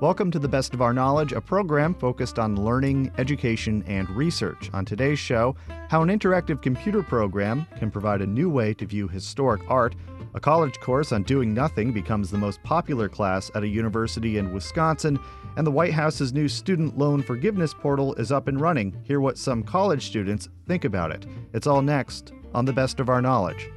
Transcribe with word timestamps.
Welcome 0.00 0.30
to 0.30 0.38
the 0.38 0.48
Best 0.48 0.72
of 0.72 0.80
Our 0.80 0.94
Knowledge, 0.94 1.32
a 1.32 1.42
program 1.42 1.92
focused 1.92 2.38
on 2.38 2.56
learning, 2.56 3.12
education, 3.18 3.84
and 3.86 4.08
research. 4.08 4.70
On 4.72 4.82
today's 4.82 5.18
show, 5.18 5.54
how 5.90 6.00
an 6.00 6.08
interactive 6.08 6.62
computer 6.62 7.02
program 7.02 7.66
can 7.78 7.90
provide 7.90 8.22
a 8.22 8.26
new 8.26 8.48
way 8.48 8.72
to 8.72 8.86
view 8.86 9.08
historic 9.08 9.60
art. 9.68 9.94
A 10.32 10.40
college 10.40 10.80
course 10.80 11.12
on 11.12 11.24
doing 11.24 11.52
nothing 11.52 11.92
becomes 11.92 12.30
the 12.30 12.38
most 12.38 12.62
popular 12.62 13.10
class 13.10 13.50
at 13.54 13.62
a 13.62 13.68
university 13.68 14.38
in 14.38 14.54
Wisconsin, 14.54 15.20
and 15.58 15.66
the 15.66 15.70
White 15.70 15.92
House's 15.92 16.32
new 16.32 16.48
student 16.48 16.96
loan 16.96 17.22
forgiveness 17.22 17.74
portal 17.74 18.14
is 18.14 18.32
up 18.32 18.48
and 18.48 18.58
running. 18.58 18.98
Hear 19.04 19.20
what 19.20 19.36
some 19.36 19.62
college 19.62 20.06
students 20.06 20.48
think 20.66 20.86
about 20.86 21.10
it. 21.10 21.26
It's 21.52 21.66
all 21.66 21.82
next 21.82 22.32
on 22.54 22.64
the 22.64 22.72
Best 22.72 23.00
of 23.00 23.10
Our 23.10 23.20
Knowledge. 23.20 23.68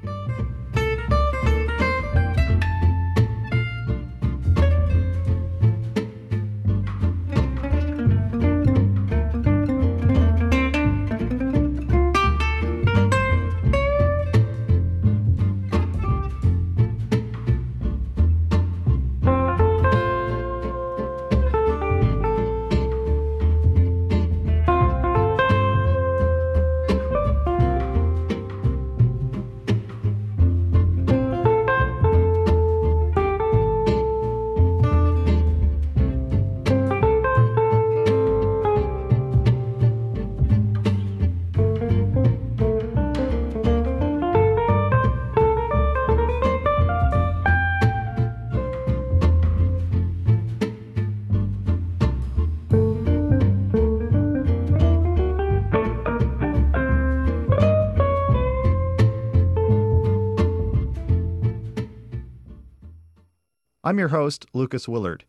I'm 63.86 64.00
your 64.00 64.08
host, 64.08 64.45
Lucas 64.53 64.88
Willard. 64.88 65.26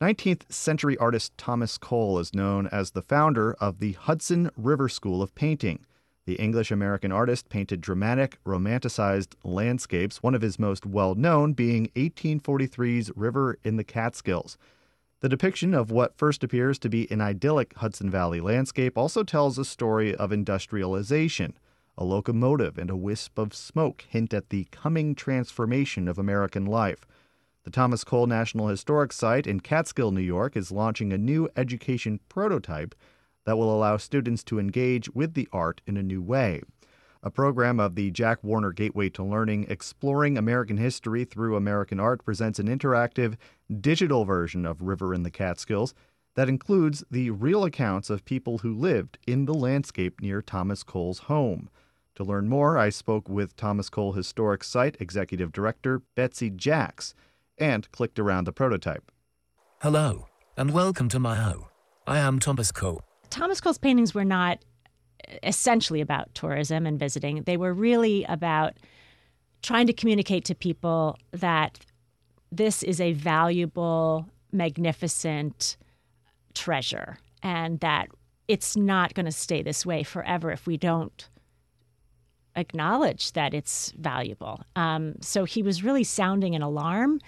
19th 0.00 0.42
century 0.48 0.96
artist 0.98 1.36
Thomas 1.36 1.76
Cole 1.76 2.20
is 2.20 2.32
known 2.32 2.68
as 2.68 2.92
the 2.92 3.02
founder 3.02 3.54
of 3.54 3.80
the 3.80 3.94
Hudson 3.94 4.48
River 4.56 4.88
School 4.88 5.22
of 5.22 5.34
Painting. 5.34 5.84
The 6.24 6.36
English 6.36 6.70
American 6.70 7.10
artist 7.10 7.48
painted 7.48 7.80
dramatic, 7.80 8.38
romanticized 8.46 9.34
landscapes, 9.42 10.22
one 10.22 10.36
of 10.36 10.42
his 10.42 10.56
most 10.56 10.86
well 10.86 11.16
known 11.16 11.52
being 11.52 11.88
1843's 11.96 13.10
River 13.16 13.58
in 13.64 13.76
the 13.76 13.82
Catskills. 13.82 14.56
The 15.18 15.28
depiction 15.28 15.74
of 15.74 15.90
what 15.90 16.16
first 16.16 16.44
appears 16.44 16.78
to 16.80 16.88
be 16.88 17.10
an 17.10 17.20
idyllic 17.20 17.74
Hudson 17.74 18.08
Valley 18.08 18.40
landscape 18.40 18.96
also 18.96 19.24
tells 19.24 19.58
a 19.58 19.64
story 19.64 20.14
of 20.14 20.30
industrialization. 20.30 21.58
A 21.98 22.04
locomotive 22.04 22.78
and 22.78 22.88
a 22.88 22.96
wisp 22.96 23.36
of 23.36 23.52
smoke 23.52 24.04
hint 24.08 24.32
at 24.32 24.50
the 24.50 24.68
coming 24.70 25.16
transformation 25.16 26.06
of 26.06 26.20
American 26.20 26.66
life. 26.66 27.04
The 27.66 27.72
Thomas 27.72 28.04
Cole 28.04 28.28
National 28.28 28.68
Historic 28.68 29.12
Site 29.12 29.44
in 29.44 29.58
Catskill, 29.58 30.12
New 30.12 30.20
York, 30.20 30.56
is 30.56 30.70
launching 30.70 31.12
a 31.12 31.18
new 31.18 31.48
education 31.56 32.20
prototype 32.28 32.94
that 33.44 33.58
will 33.58 33.74
allow 33.74 33.96
students 33.96 34.44
to 34.44 34.60
engage 34.60 35.10
with 35.16 35.34
the 35.34 35.48
art 35.52 35.80
in 35.84 35.96
a 35.96 36.02
new 36.04 36.22
way. 36.22 36.62
A 37.24 37.30
program 37.32 37.80
of 37.80 37.96
the 37.96 38.12
Jack 38.12 38.44
Warner 38.44 38.70
Gateway 38.70 39.08
to 39.08 39.24
Learning 39.24 39.66
Exploring 39.68 40.38
American 40.38 40.76
History 40.76 41.24
Through 41.24 41.56
American 41.56 41.98
Art 41.98 42.24
presents 42.24 42.60
an 42.60 42.68
interactive 42.68 43.34
digital 43.80 44.24
version 44.24 44.64
of 44.64 44.82
River 44.82 45.12
in 45.12 45.24
the 45.24 45.30
Catskills 45.32 45.92
that 46.36 46.48
includes 46.48 47.02
the 47.10 47.30
real 47.30 47.64
accounts 47.64 48.10
of 48.10 48.24
people 48.24 48.58
who 48.58 48.72
lived 48.72 49.18
in 49.26 49.46
the 49.46 49.54
landscape 49.54 50.20
near 50.20 50.40
Thomas 50.40 50.84
Cole's 50.84 51.18
home. 51.18 51.68
To 52.14 52.22
learn 52.22 52.48
more, 52.48 52.78
I 52.78 52.90
spoke 52.90 53.28
with 53.28 53.56
Thomas 53.56 53.90
Cole 53.90 54.12
Historic 54.12 54.62
Site 54.62 54.96
Executive 55.00 55.50
Director 55.50 56.02
Betsy 56.14 56.48
Jacks 56.48 57.12
and 57.58 57.90
clicked 57.92 58.18
around 58.18 58.44
the 58.44 58.52
prototype. 58.52 59.10
Hello, 59.82 60.28
and 60.56 60.72
welcome 60.72 61.08
to 61.08 61.18
my 61.18 61.36
home. 61.36 61.66
I 62.06 62.18
am 62.18 62.38
Thomas 62.38 62.72
Cole. 62.72 63.02
Thomas 63.30 63.60
Cole's 63.60 63.78
paintings 63.78 64.14
were 64.14 64.24
not 64.24 64.64
essentially 65.42 66.00
about 66.00 66.34
tourism 66.34 66.86
and 66.86 66.98
visiting. 66.98 67.42
They 67.42 67.56
were 67.56 67.72
really 67.72 68.24
about 68.24 68.74
trying 69.62 69.86
to 69.88 69.92
communicate 69.92 70.44
to 70.46 70.54
people 70.54 71.18
that 71.32 71.80
this 72.52 72.82
is 72.82 73.00
a 73.00 73.12
valuable, 73.12 74.28
magnificent 74.52 75.76
treasure 76.54 77.18
and 77.42 77.80
that 77.80 78.08
it's 78.48 78.76
not 78.76 79.14
going 79.14 79.26
to 79.26 79.32
stay 79.32 79.62
this 79.62 79.84
way 79.84 80.02
forever 80.02 80.50
if 80.52 80.66
we 80.66 80.76
don't 80.76 81.28
acknowledge 82.54 83.32
that 83.32 83.52
it's 83.52 83.92
valuable. 83.98 84.62
Um, 84.76 85.16
so 85.20 85.44
he 85.44 85.62
was 85.62 85.82
really 85.82 86.04
sounding 86.04 86.54
an 86.54 86.62
alarm 86.62 87.20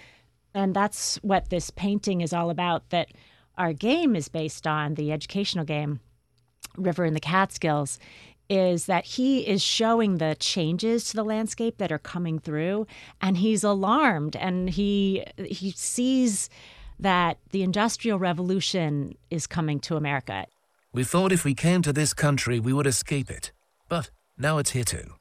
and 0.53 0.75
that's 0.75 1.17
what 1.17 1.49
this 1.49 1.69
painting 1.69 2.21
is 2.21 2.33
all 2.33 2.49
about 2.49 2.89
that 2.89 3.09
our 3.57 3.73
game 3.73 4.15
is 4.15 4.29
based 4.29 4.65
on, 4.65 4.95
the 4.95 5.11
educational 5.11 5.65
game, 5.65 5.99
River 6.77 7.05
in 7.05 7.13
the 7.13 7.19
Catskills, 7.19 7.99
is 8.49 8.87
that 8.87 9.05
he 9.05 9.47
is 9.47 9.61
showing 9.61 10.17
the 10.17 10.35
changes 10.39 11.03
to 11.05 11.15
the 11.15 11.23
landscape 11.23 11.77
that 11.77 11.91
are 11.91 11.99
coming 11.99 12.39
through 12.39 12.87
and 13.21 13.37
he's 13.37 13.63
alarmed 13.63 14.35
and 14.35 14.71
he 14.71 15.23
he 15.37 15.71
sees 15.71 16.49
that 16.99 17.37
the 17.51 17.61
industrial 17.61 18.17
revolution 18.17 19.13
is 19.29 19.45
coming 19.45 19.79
to 19.79 19.95
America. 19.95 20.47
We 20.91 21.03
thought 21.03 21.31
if 21.31 21.45
we 21.45 21.53
came 21.53 21.83
to 21.83 21.93
this 21.93 22.13
country 22.13 22.59
we 22.59 22.73
would 22.73 22.87
escape 22.87 23.29
it. 23.29 23.51
But 23.87 24.09
now 24.37 24.57
it's 24.57 24.71
here 24.71 24.83
too. 24.83 25.13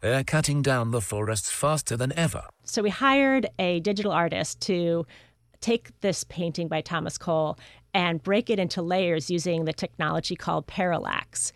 They're 0.00 0.22
cutting 0.22 0.62
down 0.62 0.92
the 0.92 1.00
forests 1.00 1.50
faster 1.50 1.96
than 1.96 2.12
ever. 2.16 2.44
So 2.66 2.82
we 2.82 2.90
hired 2.90 3.48
a 3.58 3.80
digital 3.80 4.12
artist 4.12 4.60
to 4.62 5.06
take 5.60 5.98
this 6.00 6.24
painting 6.24 6.68
by 6.68 6.80
Thomas 6.80 7.16
Cole 7.16 7.58
and 7.94 8.22
break 8.22 8.50
it 8.50 8.58
into 8.58 8.82
layers 8.82 9.30
using 9.30 9.64
the 9.64 9.72
technology 9.72 10.36
called 10.36 10.66
parallax, 10.66 11.52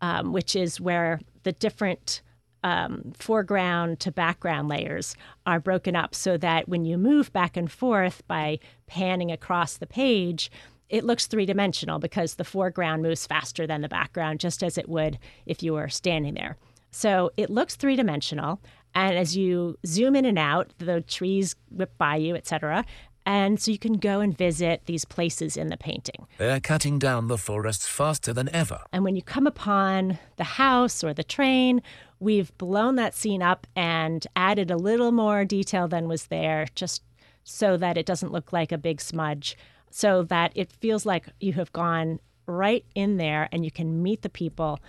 um, 0.00 0.32
which 0.32 0.54
is 0.54 0.80
where 0.80 1.20
the 1.44 1.52
different 1.52 2.22
um, 2.64 3.12
foreground 3.16 4.00
to 4.00 4.10
background 4.10 4.68
layers 4.68 5.14
are 5.46 5.60
broken 5.60 5.94
up 5.94 6.14
so 6.14 6.36
that 6.36 6.68
when 6.68 6.84
you 6.84 6.98
move 6.98 7.32
back 7.32 7.56
and 7.56 7.70
forth 7.70 8.26
by 8.26 8.58
panning 8.86 9.30
across 9.30 9.76
the 9.76 9.86
page, 9.86 10.50
it 10.88 11.04
looks 11.04 11.26
three 11.26 11.46
dimensional 11.46 11.98
because 11.98 12.34
the 12.34 12.44
foreground 12.44 13.02
moves 13.02 13.26
faster 13.26 13.66
than 13.66 13.80
the 13.80 13.88
background, 13.88 14.40
just 14.40 14.62
as 14.62 14.76
it 14.76 14.88
would 14.88 15.18
if 15.46 15.62
you 15.62 15.74
were 15.74 15.88
standing 15.88 16.34
there. 16.34 16.56
So 16.90 17.30
it 17.36 17.50
looks 17.50 17.76
three 17.76 17.96
dimensional. 17.96 18.60
And 18.94 19.16
as 19.16 19.36
you 19.36 19.76
zoom 19.86 20.16
in 20.16 20.24
and 20.24 20.38
out, 20.38 20.72
the 20.78 21.00
trees 21.00 21.54
whip 21.70 21.96
by 21.98 22.16
you, 22.16 22.34
etc. 22.34 22.84
And 23.26 23.60
so 23.60 23.70
you 23.70 23.78
can 23.78 23.98
go 23.98 24.20
and 24.20 24.36
visit 24.36 24.82
these 24.86 25.04
places 25.04 25.56
in 25.56 25.68
the 25.68 25.76
painting. 25.76 26.26
They're 26.38 26.60
cutting 26.60 26.98
down 26.98 27.28
the 27.28 27.36
forests 27.36 27.86
faster 27.86 28.32
than 28.32 28.48
ever. 28.54 28.80
And 28.90 29.04
when 29.04 29.16
you 29.16 29.22
come 29.22 29.46
upon 29.46 30.18
the 30.36 30.44
house 30.44 31.04
or 31.04 31.12
the 31.12 31.22
train, 31.22 31.82
we've 32.20 32.56
blown 32.56 32.94
that 32.94 33.14
scene 33.14 33.42
up 33.42 33.66
and 33.76 34.26
added 34.34 34.70
a 34.70 34.78
little 34.78 35.12
more 35.12 35.44
detail 35.44 35.88
than 35.88 36.08
was 36.08 36.28
there, 36.28 36.68
just 36.74 37.02
so 37.44 37.76
that 37.76 37.98
it 37.98 38.06
doesn't 38.06 38.32
look 38.32 38.50
like 38.52 38.72
a 38.72 38.78
big 38.78 38.98
smudge, 38.98 39.58
so 39.90 40.22
that 40.22 40.52
it 40.54 40.72
feels 40.72 41.04
like 41.04 41.26
you 41.38 41.52
have 41.52 41.72
gone 41.72 42.20
right 42.46 42.86
in 42.94 43.18
there 43.18 43.48
and 43.52 43.62
you 43.62 43.70
can 43.70 44.02
meet 44.02 44.22
the 44.22 44.30
people 44.30 44.80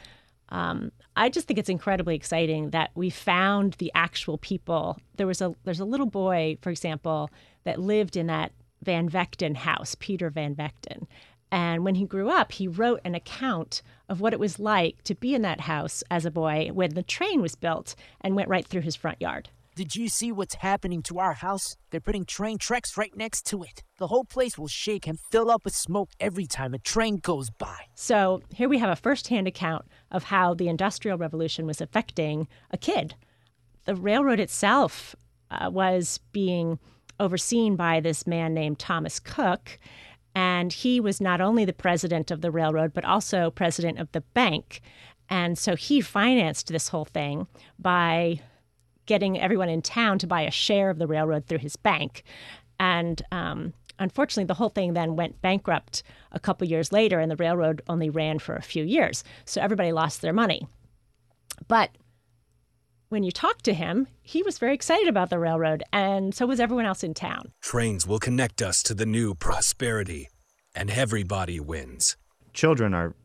um, 0.50 0.92
I 1.16 1.30
just 1.30 1.48
think 1.48 1.60
it's 1.60 1.70
incredibly 1.70 2.16
exciting 2.16 2.72
that 2.72 2.92
we 2.96 3.10
found 3.10 3.74
the 3.74 3.92
actual 3.94 4.38
people. 4.38 4.98
There 5.18 5.28
was 5.28 5.42
a 5.42 5.54
there's 5.64 5.80
a 5.80 5.86
little 5.86 6.06
boy, 6.06 6.58
for 6.62 6.70
example, 6.70 7.30
that 7.64 7.80
lived 7.80 8.18
in 8.18 8.28
that 8.28 8.52
Van 8.84 9.10
Vechten 9.10 9.56
house, 9.56 9.96
Peter 10.00 10.30
Van 10.30 10.56
Vechten. 10.56 11.06
And 11.52 11.84
when 11.84 11.96
he 11.96 12.06
grew 12.06 12.30
up, 12.30 12.52
he 12.52 12.68
wrote 12.68 13.02
an 13.04 13.16
account 13.16 13.82
of 14.08 14.22
what 14.22 14.34
it 14.34 14.40
was 14.40 14.60
like 14.60 15.02
to 15.04 15.16
be 15.16 15.34
in 15.34 15.42
that 15.42 15.62
house 15.62 16.04
as 16.12 16.26
a 16.26 16.32
boy 16.32 16.70
when 16.74 16.94
the 16.94 17.04
train 17.04 17.42
was 17.42 17.56
built 17.56 17.96
and 18.22 18.36
went 18.36 18.50
right 18.50 18.66
through 18.66 18.82
his 18.82 18.96
front 18.96 19.20
yard. 19.20 19.50
Did 19.80 19.96
you 19.96 20.10
see 20.10 20.34
what's 20.34 20.56
happening 20.56 21.02
to 21.04 21.20
our 21.20 21.36
house? 21.36 21.78
They're 21.90 22.02
putting 22.02 22.26
train 22.26 22.58
tracks 22.58 22.98
right 22.98 23.16
next 23.16 23.46
to 23.46 23.64
it. 23.64 23.82
The 23.98 24.08
whole 24.08 24.26
place 24.26 24.58
will 24.58 24.68
shake 24.68 25.08
and 25.08 25.18
fill 25.32 25.50
up 25.50 25.64
with 25.64 25.74
smoke 25.74 26.10
every 26.20 26.46
time 26.46 26.74
a 26.74 26.80
train 26.80 27.16
goes 27.16 27.50
by. 27.50 27.86
So 27.96 28.42
here 28.54 28.68
we 28.68 28.80
have 28.80 28.90
a 28.90 28.98
first-hand 28.98 29.48
account 29.48 29.86
of 30.12 30.26
how 30.26 30.54
the 30.54 30.68
Industrial 30.68 31.18
Revolution 31.18 31.66
was 31.66 31.80
affecting 31.80 32.50
a 32.72 32.78
kid. 32.78 33.16
The 33.86 33.96
railroad 33.96 34.42
itself 34.42 35.16
uh, 35.50 35.70
was 35.72 36.20
being 36.34 36.78
overseen 37.18 37.78
by 37.78 38.02
this 38.02 38.28
man 38.28 38.54
named 38.54 38.80
Thomas 38.80 39.18
Cooke. 39.18 39.80
And 40.36 40.74
he 40.74 41.00
was 41.00 41.22
not 41.22 41.40
only 41.40 41.64
the 41.64 41.72
president 41.72 42.32
of 42.32 42.42
the 42.42 42.52
railroad, 42.52 42.94
but 42.94 43.06
also 43.06 43.50
president 43.50 43.98
of 43.98 44.12
the 44.12 44.26
bank. 44.34 44.82
And 45.30 45.58
so 45.58 45.78
he 45.78 46.02
financed 46.02 46.68
this 46.68 46.90
whole 46.90 47.06
thing 47.06 47.48
by 47.80 48.42
getting 49.10 49.42
everyone 49.42 49.70
in 49.70 49.82
town 49.82 50.20
to 50.20 50.28
buy 50.28 50.42
a 50.44 50.52
share 50.52 50.92
of 50.92 51.00
the 51.00 51.08
railroad 51.08 51.48
through 51.48 51.58
his 51.58 51.76
bank. 51.76 52.22
And 52.80 53.20
um, 53.32 53.74
unfortunately, 53.98 54.46
the 54.46 54.54
whole 54.54 54.70
thing 54.70 54.94
then 54.94 55.16
went 55.16 55.42
bankrupt 55.42 56.04
a 56.32 56.40
couple 56.40 56.68
years 56.68 56.92
later, 56.92 57.20
and 57.20 57.32
the 57.32 57.36
railroad 57.36 57.82
only 57.90 58.12
ran 58.12 58.38
for 58.38 58.56
a 58.56 58.62
few 58.62 58.84
years. 58.84 59.24
So 59.46 59.62
everybody 59.62 59.92
lost 59.92 60.22
their 60.22 60.32
money. 60.32 60.68
But 61.68 61.90
when 63.10 63.24
you 63.24 63.32
talked 63.32 63.66
to 63.66 63.74
him, 63.74 64.08
he 64.22 64.44
was 64.44 64.60
very 64.60 64.76
excited 64.76 65.08
about 65.08 65.32
the 65.32 65.40
railroad, 65.40 65.82
and 65.92 66.36
so 66.36 66.46
was 66.46 66.60
everyone 66.60 66.86
else 66.86 67.04
in 67.04 67.16
town. 67.16 67.52
Trains 67.62 68.06
will 68.06 68.20
connect 68.20 68.62
us 68.62 68.84
to 68.84 68.94
the 68.94 69.08
new 69.08 69.34
prosperity, 69.34 70.30
and 70.76 70.92
everybody 70.92 71.60
wins. 71.60 72.16
Children 72.54 72.94
are 72.94 73.16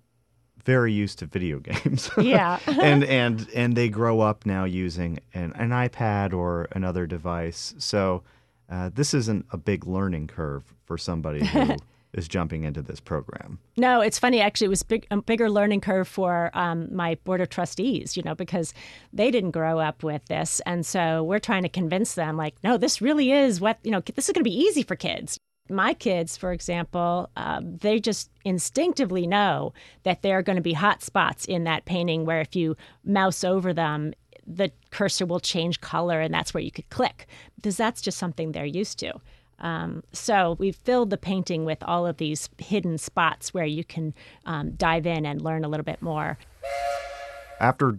very 0.65 0.93
used 0.93 1.19
to 1.21 1.27
video 1.27 1.59
games. 1.61 2.11
Yeah. 2.19 2.59
and 2.67 3.05
and 3.05 3.49
and 3.55 3.77
they 3.77 3.89
grow 3.89 4.21
up 4.21 4.47
now 4.47 4.65
using 4.65 5.21
an, 5.33 5.53
an 5.55 5.71
iPad 5.71 6.33
or 6.33 6.69
another 6.73 7.07
device. 7.07 7.75
So 7.79 8.23
uh, 8.71 8.91
this 8.95 9.15
isn't 9.15 9.47
a 9.53 9.57
big 9.57 9.87
learning 9.87 10.27
curve 10.27 10.65
for 10.85 10.99
somebody 10.99 11.45
who 11.45 11.77
is 12.15 12.29
jumping 12.29 12.65
into 12.65 12.81
this 12.81 13.01
program. 13.01 13.59
No, 13.77 14.01
it's 14.01 14.19
funny. 14.19 14.41
Actually, 14.41 14.67
it 14.67 14.71
was 14.71 14.83
big, 14.83 15.07
a 15.11 15.21
bigger 15.21 15.51
learning 15.51 15.81
curve 15.81 16.09
for 16.09 16.51
um, 16.55 16.95
my 16.95 17.17
board 17.25 17.41
of 17.41 17.49
trustees, 17.49 18.17
you 18.17 18.23
know, 18.23 18.35
because 18.35 18.73
they 19.13 19.31
didn't 19.31 19.51
grow 19.51 19.81
up 19.81 20.03
with 20.03 20.25
this. 20.27 20.61
And 20.65 20.87
so 20.87 21.23
we're 21.25 21.41
trying 21.41 21.65
to 21.65 21.69
convince 21.69 22.15
them, 22.15 22.37
like, 22.37 22.55
no, 22.63 22.79
this 22.79 23.03
really 23.03 23.33
is 23.33 23.61
what, 23.61 23.79
you 23.83 23.91
know, 23.91 24.01
this 24.01 24.29
is 24.29 24.33
going 24.33 24.45
to 24.45 24.51
be 24.51 24.57
easy 24.57 24.83
for 24.83 24.97
kids. 24.97 25.39
My 25.71 25.95
kids, 25.95 26.37
for 26.37 26.53
example, 26.53 27.31
um, 27.37 27.79
they 27.79 27.99
just 27.99 28.31
instinctively 28.45 29.27
know 29.27 29.73
that 30.03 30.21
there 30.21 30.37
are 30.37 30.43
going 30.43 30.57
to 30.57 30.63
be 30.63 30.75
hot 30.75 31.03
spots 31.03 31.47
in 31.47 31.65
that 31.65 31.87
painting 31.87 32.27
where 32.27 32.43
if 32.43 32.55
you 32.55 32.77
mouse 33.03 33.43
over 33.43 33.73
them, 33.73 34.13
the 34.47 34.71
cursor 34.91 35.25
will 35.25 35.41
change 35.41 35.81
color 35.81 36.21
and 36.21 36.35
that's 36.35 36.53
where 36.53 36.63
you 36.63 36.71
could 36.71 36.91
click 36.91 37.27
because 37.57 37.79
that's 37.79 38.03
just 38.03 38.19
something 38.19 38.53
they're 38.53 38.67
used 38.67 38.99
to. 38.99 39.15
Um, 39.59 40.03
so 40.13 40.57
we've 40.59 40.77
filled 40.77 41.09
the 41.09 41.17
painting 41.17 41.65
with 41.65 41.83
all 41.85 42.07
of 42.07 42.19
these 42.19 42.51
hidden 42.59 42.99
spots 42.99 43.55
where 43.55 43.65
you 43.65 43.85
can 43.85 44.13
um, 44.45 44.73
dive 44.73 45.07
in 45.07 45.25
and 45.25 45.41
learn 45.41 45.65
a 45.65 45.69
little 45.69 45.85
bit 45.85 46.03
more. 46.03 46.37
After 47.59 47.99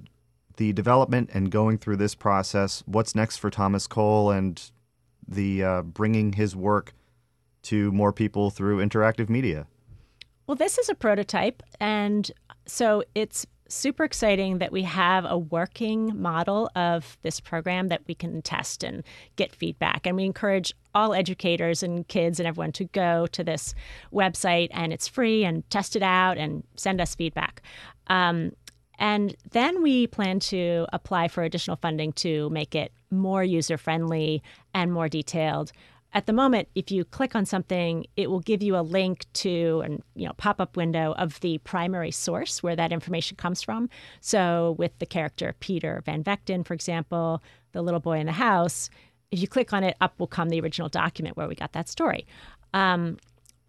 the 0.58 0.72
development 0.72 1.32
and 1.34 1.50
going 1.50 1.80
through 1.80 1.98
this 1.98 2.14
process, 2.14 2.84
what's 2.86 3.16
next 3.16 3.38
for 3.38 3.50
Thomas 3.50 3.88
Cole 3.88 4.30
and 4.30 4.62
the 5.28 5.64
uh, 5.64 5.82
bringing 5.82 6.34
his 6.34 6.56
work 6.56 6.94
to 7.66 7.92
more 7.92 8.14
people 8.14 8.50
through 8.50 8.86
interactive 8.86 9.30
media? 9.30 9.68
Well, 10.48 10.56
this 10.56 10.78
is 10.78 10.90
a 10.90 10.96
prototype, 10.96 11.64
and 11.80 12.32
so 12.68 13.04
it's 13.16 13.46
super 13.68 14.04
exciting 14.04 14.60
that 14.60 14.72
we 14.72 14.84
have 14.84 15.26
a 15.26 15.38
working 15.38 16.12
model 16.22 16.70
of 16.76 17.18
this 17.24 17.40
program 17.40 17.88
that 17.88 18.02
we 18.08 18.14
can 18.14 18.42
test 18.42 18.84
and 18.84 19.04
get 19.38 19.56
feedback. 19.56 20.06
And 20.06 20.16
we 20.16 20.24
encourage 20.26 20.74
all 20.94 21.14
educators 21.14 21.82
and 21.82 22.08
kids 22.08 22.40
and 22.40 22.48
everyone 22.48 22.72
to 22.74 22.86
go 22.86 23.26
to 23.28 23.44
this 23.44 23.74
website, 24.14 24.70
and 24.72 24.94
it's 24.94 25.08
free 25.08 25.44
and 25.44 25.68
test 25.70 25.96
it 25.96 26.04
out 26.04 26.38
and 26.38 26.64
send 26.76 27.02
us 27.02 27.16
feedback. 27.16 27.64
Um, 28.08 28.52
and 28.98 29.36
then 29.52 29.82
we 29.82 30.08
plan 30.08 30.40
to 30.42 30.86
apply 30.94 31.28
for 31.28 31.44
additional 31.44 31.76
funding 31.76 32.14
to 32.14 32.50
make 32.52 32.76
it 32.76 32.92
more 33.12 33.44
user 33.44 33.78
friendly 33.78 34.42
and 34.74 34.94
more 34.94 35.10
detailed 35.10 35.72
at 36.16 36.28
the 36.28 36.34
moment, 36.34 36.70
if 36.76 36.90
you 36.90 37.04
click 37.04 37.36
on 37.36 37.46
something, 37.46 38.06
it 38.16 38.32
will 38.32 38.40
give 38.40 38.64
you 38.64 38.78
a 38.78 38.80
link 38.80 39.26
to 39.34 39.82
an 39.84 40.02
you 40.16 40.26
know 40.26 40.34
pop-up 40.38 40.78
window 40.78 41.14
of 41.18 41.40
the 41.42 41.58
primary 41.60 42.10
source 42.10 42.64
where 42.64 42.76
that 42.76 42.94
information 42.94 43.36
comes 43.36 43.62
from. 43.62 43.90
So 44.22 44.76
with 44.80 44.98
the 45.00 45.06
character 45.06 45.54
Peter 45.60 46.02
Van 46.06 46.24
Vechten, 46.24 46.66
for 46.66 46.74
example, 46.74 47.44
the 47.74 47.82
little 47.82 48.00
boy 48.00 48.20
in 48.20 48.28
the 48.28 48.32
house, 48.32 48.90
if 49.30 49.42
you 49.42 49.48
click 49.48 49.74
on 49.74 49.84
it, 49.84 49.98
up 50.00 50.18
will 50.18 50.28
come 50.28 50.48
the 50.48 50.62
original 50.62 50.88
document 50.88 51.36
where 51.36 51.50
we 51.50 51.56
got 51.56 51.74
that 51.74 51.90
story. 51.90 52.26
Um, 52.74 53.18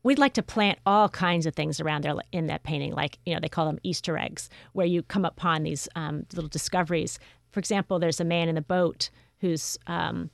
we'd 0.04 0.20
like 0.20 0.34
to 0.34 0.42
plant 0.42 0.78
all 0.86 1.08
kinds 1.08 1.46
of 1.46 1.54
things 1.56 1.80
around 1.80 2.04
there 2.04 2.14
in 2.30 2.46
that 2.46 2.62
painting, 2.62 2.92
like 2.92 3.18
you 3.26 3.34
know 3.34 3.40
they 3.40 3.48
call 3.48 3.66
them 3.66 3.80
Easter 3.82 4.16
eggs, 4.16 4.48
where 4.72 4.86
you 4.86 5.02
come 5.02 5.24
upon 5.24 5.64
these 5.64 5.88
um, 5.96 6.24
little 6.32 6.48
discoveries. 6.48 7.18
For 7.50 7.58
example, 7.58 7.98
there's 7.98 8.20
a 8.20 8.24
man 8.24 8.48
in 8.48 8.54
the 8.54 8.62
boat 8.62 9.10
who's 9.40 9.76
um, 9.88 10.30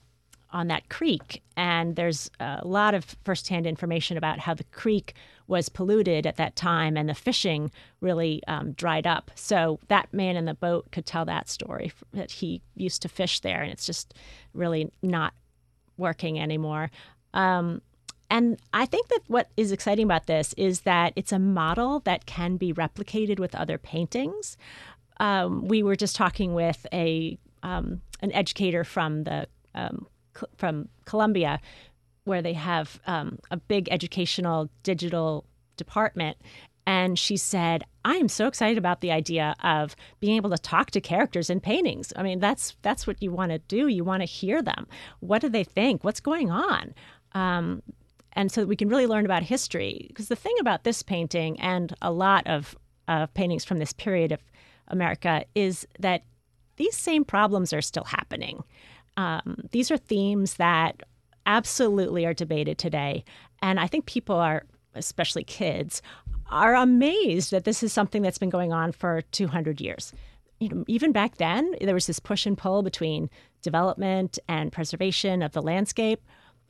on 0.52 0.68
that 0.68 0.88
creek. 0.88 1.42
And 1.56 1.96
there's 1.96 2.30
a 2.40 2.60
lot 2.64 2.94
of 2.94 3.16
firsthand 3.24 3.66
information 3.66 4.16
about 4.16 4.38
how 4.38 4.54
the 4.54 4.64
creek 4.64 5.14
was 5.46 5.68
polluted 5.68 6.26
at 6.26 6.36
that 6.36 6.56
time 6.56 6.96
and 6.96 7.08
the 7.08 7.14
fishing 7.14 7.70
really 8.00 8.42
um, 8.46 8.72
dried 8.72 9.06
up. 9.06 9.30
So 9.34 9.80
that 9.88 10.12
man 10.12 10.36
in 10.36 10.44
the 10.44 10.54
boat 10.54 10.90
could 10.92 11.06
tell 11.06 11.24
that 11.24 11.48
story 11.48 11.92
that 12.12 12.30
he 12.30 12.62
used 12.76 13.02
to 13.02 13.08
fish 13.08 13.40
there, 13.40 13.62
and 13.62 13.72
it's 13.72 13.86
just 13.86 14.14
really 14.54 14.90
not 15.02 15.34
working 15.96 16.38
anymore. 16.38 16.90
Um, 17.34 17.82
and 18.30 18.58
I 18.72 18.86
think 18.86 19.08
that 19.08 19.20
what 19.26 19.50
is 19.58 19.72
exciting 19.72 20.04
about 20.04 20.26
this 20.26 20.54
is 20.56 20.80
that 20.80 21.12
it's 21.16 21.32
a 21.32 21.38
model 21.38 22.00
that 22.00 22.24
can 22.24 22.56
be 22.56 22.72
replicated 22.72 23.38
with 23.38 23.54
other 23.54 23.76
paintings. 23.76 24.56
Um, 25.20 25.68
we 25.68 25.82
were 25.82 25.96
just 25.96 26.16
talking 26.16 26.54
with 26.54 26.86
a 26.92 27.38
um, 27.62 28.00
an 28.20 28.32
educator 28.32 28.84
from 28.84 29.24
the 29.24 29.46
um, 29.74 30.06
from 30.56 30.88
Columbia, 31.04 31.60
where 32.24 32.42
they 32.42 32.52
have 32.52 33.00
um, 33.06 33.38
a 33.50 33.56
big 33.56 33.88
educational 33.90 34.70
digital 34.82 35.44
department. 35.76 36.36
And 36.86 37.18
she 37.18 37.36
said, 37.36 37.84
"I 38.04 38.16
am 38.16 38.28
so 38.28 38.48
excited 38.48 38.78
about 38.78 39.00
the 39.00 39.12
idea 39.12 39.54
of 39.62 39.94
being 40.18 40.36
able 40.36 40.50
to 40.50 40.58
talk 40.58 40.90
to 40.92 41.00
characters 41.00 41.48
in 41.48 41.60
paintings. 41.60 42.12
I 42.16 42.22
mean, 42.22 42.40
that's 42.40 42.76
that's 42.82 43.06
what 43.06 43.22
you 43.22 43.30
want 43.30 43.52
to 43.52 43.58
do. 43.58 43.86
You 43.86 44.04
want 44.04 44.22
to 44.22 44.26
hear 44.26 44.62
them. 44.62 44.86
What 45.20 45.42
do 45.42 45.48
they 45.48 45.64
think? 45.64 46.02
What's 46.02 46.20
going 46.20 46.50
on?" 46.50 46.94
Um, 47.32 47.82
and 48.32 48.50
so 48.50 48.64
we 48.64 48.76
can 48.76 48.88
really 48.88 49.06
learn 49.06 49.24
about 49.24 49.42
history. 49.42 50.06
Because 50.08 50.28
the 50.28 50.36
thing 50.36 50.56
about 50.60 50.84
this 50.84 51.02
painting 51.02 51.60
and 51.60 51.94
a 52.02 52.10
lot 52.10 52.46
of 52.46 52.76
uh, 53.08 53.26
paintings 53.26 53.64
from 53.64 53.78
this 53.78 53.92
period 53.92 54.32
of 54.32 54.40
America 54.88 55.44
is 55.54 55.86
that 55.98 56.22
these 56.76 56.96
same 56.96 57.24
problems 57.24 57.72
are 57.72 57.82
still 57.82 58.04
happening. 58.04 58.64
Um, 59.16 59.68
these 59.70 59.90
are 59.90 59.96
themes 59.96 60.54
that 60.54 61.02
absolutely 61.46 62.24
are 62.24 62.34
debated 62.34 62.78
today. 62.78 63.24
And 63.60 63.78
I 63.80 63.86
think 63.86 64.06
people 64.06 64.36
are, 64.36 64.64
especially 64.94 65.44
kids, 65.44 66.02
are 66.50 66.74
amazed 66.74 67.50
that 67.50 67.64
this 67.64 67.82
is 67.82 67.92
something 67.92 68.22
that's 68.22 68.38
been 68.38 68.50
going 68.50 68.72
on 68.72 68.92
for 68.92 69.22
200 69.32 69.80
years. 69.80 70.12
You 70.60 70.68
know, 70.68 70.84
even 70.86 71.12
back 71.12 71.38
then, 71.38 71.74
there 71.80 71.94
was 71.94 72.06
this 72.06 72.20
push 72.20 72.46
and 72.46 72.56
pull 72.56 72.82
between 72.82 73.30
development 73.62 74.38
and 74.48 74.70
preservation 74.70 75.42
of 75.42 75.52
the 75.52 75.62
landscape. 75.62 76.20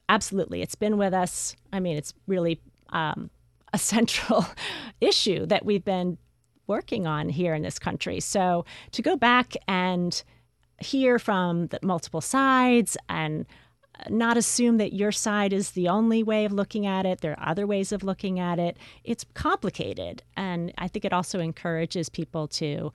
Absolutely, 0.08 0.62
it's 0.62 0.74
been 0.74 0.98
with 0.98 1.12
us. 1.12 1.56
I 1.72 1.80
mean, 1.80 1.96
it's 1.96 2.14
really 2.26 2.60
um, 2.90 3.30
a 3.72 3.78
central 3.78 4.46
issue 5.00 5.46
that 5.46 5.64
we've 5.64 5.84
been 5.84 6.18
working 6.66 7.06
on 7.06 7.28
here 7.28 7.54
in 7.54 7.62
this 7.62 7.78
country. 7.78 8.20
So 8.20 8.64
to 8.92 9.02
go 9.02 9.16
back 9.16 9.54
and 9.68 10.22
hear 10.82 11.18
from 11.18 11.68
multiple 11.82 12.20
sides 12.20 12.96
and 13.08 13.46
not 14.08 14.36
assume 14.36 14.78
that 14.78 14.92
your 14.92 15.12
side 15.12 15.52
is 15.52 15.70
the 15.70 15.88
only 15.88 16.22
way 16.22 16.44
of 16.44 16.52
looking 16.52 16.86
at 16.86 17.06
it. 17.06 17.20
There 17.20 17.38
are 17.38 17.50
other 17.50 17.66
ways 17.66 17.92
of 17.92 18.02
looking 18.02 18.40
at 18.40 18.58
it. 18.58 18.76
It's 19.04 19.24
complicated. 19.34 20.22
And 20.36 20.72
I 20.78 20.88
think 20.88 21.04
it 21.04 21.12
also 21.12 21.40
encourages 21.40 22.08
people 22.08 22.48
to 22.48 22.92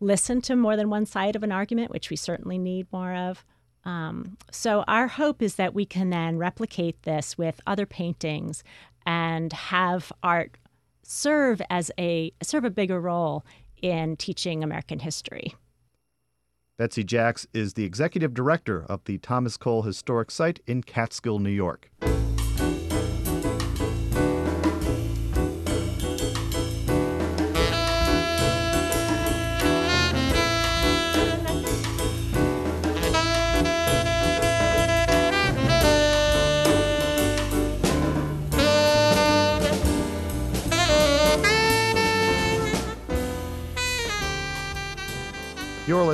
listen 0.00 0.40
to 0.42 0.56
more 0.56 0.76
than 0.76 0.90
one 0.90 1.06
side 1.06 1.36
of 1.36 1.42
an 1.42 1.52
argument, 1.52 1.90
which 1.90 2.10
we 2.10 2.16
certainly 2.16 2.58
need 2.58 2.86
more 2.92 3.14
of. 3.14 3.44
Um, 3.84 4.38
so, 4.50 4.82
our 4.88 5.08
hope 5.08 5.42
is 5.42 5.56
that 5.56 5.74
we 5.74 5.84
can 5.84 6.08
then 6.08 6.38
replicate 6.38 7.02
this 7.02 7.36
with 7.36 7.60
other 7.66 7.84
paintings 7.84 8.64
and 9.04 9.52
have 9.52 10.10
art 10.22 10.56
serve 11.02 11.60
as 11.68 11.90
a 11.98 12.32
serve 12.42 12.64
a 12.64 12.70
bigger 12.70 12.98
role 12.98 13.44
in 13.82 14.16
teaching 14.16 14.64
American 14.64 15.00
history. 15.00 15.54
Betsy 16.76 17.04
Jacks 17.04 17.46
is 17.54 17.74
the 17.74 17.84
executive 17.84 18.34
director 18.34 18.84
of 18.88 19.04
the 19.04 19.18
Thomas 19.18 19.56
Cole 19.56 19.82
Historic 19.82 20.28
Site 20.28 20.58
in 20.66 20.82
Catskill, 20.82 21.38
New 21.38 21.50
York. 21.50 21.88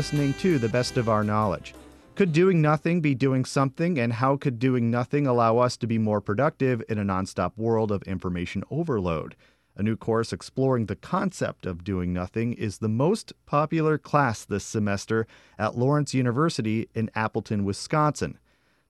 Listening 0.00 0.32
to 0.32 0.58
The 0.58 0.66
Best 0.66 0.96
of 0.96 1.10
Our 1.10 1.22
Knowledge. 1.22 1.74
Could 2.14 2.32
doing 2.32 2.62
nothing 2.62 3.02
be 3.02 3.14
doing 3.14 3.44
something? 3.44 3.98
And 3.98 4.14
how 4.14 4.38
could 4.38 4.58
doing 4.58 4.90
nothing 4.90 5.26
allow 5.26 5.58
us 5.58 5.76
to 5.76 5.86
be 5.86 5.98
more 5.98 6.22
productive 6.22 6.82
in 6.88 6.98
a 6.98 7.04
nonstop 7.04 7.52
world 7.58 7.92
of 7.92 8.02
information 8.04 8.64
overload? 8.70 9.36
A 9.76 9.82
new 9.82 9.96
course 9.96 10.32
exploring 10.32 10.86
the 10.86 10.96
concept 10.96 11.66
of 11.66 11.84
doing 11.84 12.14
nothing 12.14 12.54
is 12.54 12.78
the 12.78 12.88
most 12.88 13.34
popular 13.44 13.98
class 13.98 14.42
this 14.42 14.64
semester 14.64 15.26
at 15.58 15.76
Lawrence 15.76 16.14
University 16.14 16.88
in 16.94 17.10
Appleton, 17.14 17.66
Wisconsin. 17.66 18.38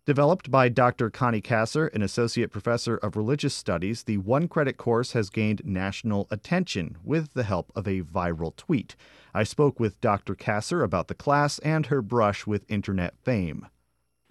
Developed 0.07 0.51
by 0.51 0.71
Dr. 0.71 1.11
Connie 1.11 1.43
Kassor, 1.43 1.95
an 1.95 2.01
associate 2.01 2.51
professor 2.51 2.97
of 2.97 3.17
religious 3.17 3.55
studies, 3.55 4.05
the 4.05 4.17
one 4.17 4.49
credit 4.49 4.79
course 4.79 5.13
has 5.13 5.29
gained 5.29 5.61
national 5.63 6.27
attention 6.31 6.97
with 7.05 7.35
the 7.35 7.43
help 7.43 7.71
of 7.77 7.87
a 7.87 8.01
viral 8.01 8.57
tweet. 8.57 8.97
I 9.35 9.43
spoke 9.43 9.79
with 9.79 10.01
Dr. 10.01 10.35
Kassor 10.35 10.83
about 10.83 11.09
the 11.09 11.15
class 11.15 11.59
and 11.59 11.87
her 11.87 12.01
brush 12.01 12.47
with 12.47 12.71
internet 12.71 13.15
fame. 13.23 13.67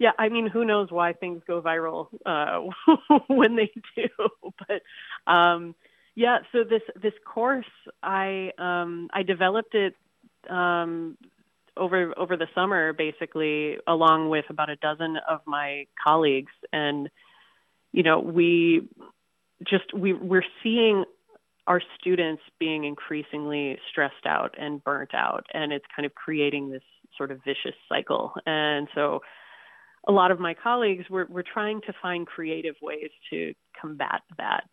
Yeah, 0.00 0.10
I 0.18 0.28
mean, 0.28 0.48
who 0.48 0.64
knows 0.64 0.90
why 0.90 1.12
things 1.12 1.42
go 1.46 1.62
viral 1.62 2.08
uh, 2.26 2.62
when 3.28 3.54
they 3.54 3.70
do? 3.94 4.08
But 4.66 5.32
um, 5.32 5.76
yeah, 6.16 6.38
so 6.50 6.64
this 6.64 6.82
this 7.00 7.12
course, 7.24 7.66
I 8.02 8.50
um, 8.58 9.08
I 9.12 9.22
developed 9.22 9.74
it 9.74 9.94
um, 10.48 11.16
over 11.80 12.16
over 12.16 12.36
the 12.36 12.46
summer, 12.54 12.92
basically, 12.92 13.78
along 13.88 14.28
with 14.28 14.44
about 14.50 14.70
a 14.70 14.76
dozen 14.76 15.16
of 15.28 15.40
my 15.46 15.86
colleagues, 16.06 16.52
and 16.72 17.08
you 17.92 18.02
know, 18.02 18.20
we 18.20 18.88
just 19.66 19.92
we 19.94 20.12
we're 20.12 20.44
seeing 20.62 21.04
our 21.66 21.80
students 22.00 22.42
being 22.58 22.84
increasingly 22.84 23.78
stressed 23.90 24.26
out 24.26 24.54
and 24.58 24.84
burnt 24.84 25.14
out, 25.14 25.46
and 25.52 25.72
it's 25.72 25.84
kind 25.94 26.06
of 26.06 26.14
creating 26.14 26.70
this 26.70 26.82
sort 27.16 27.30
of 27.30 27.38
vicious 27.44 27.76
cycle. 27.88 28.32
And 28.46 28.88
so, 28.94 29.20
a 30.06 30.12
lot 30.12 30.30
of 30.30 30.38
my 30.38 30.54
colleagues 30.54 31.08
were 31.10 31.26
we're 31.28 31.42
trying 31.42 31.80
to 31.86 31.94
find 32.00 32.26
creative 32.26 32.76
ways 32.82 33.10
to 33.30 33.54
combat 33.80 34.22
that 34.38 34.64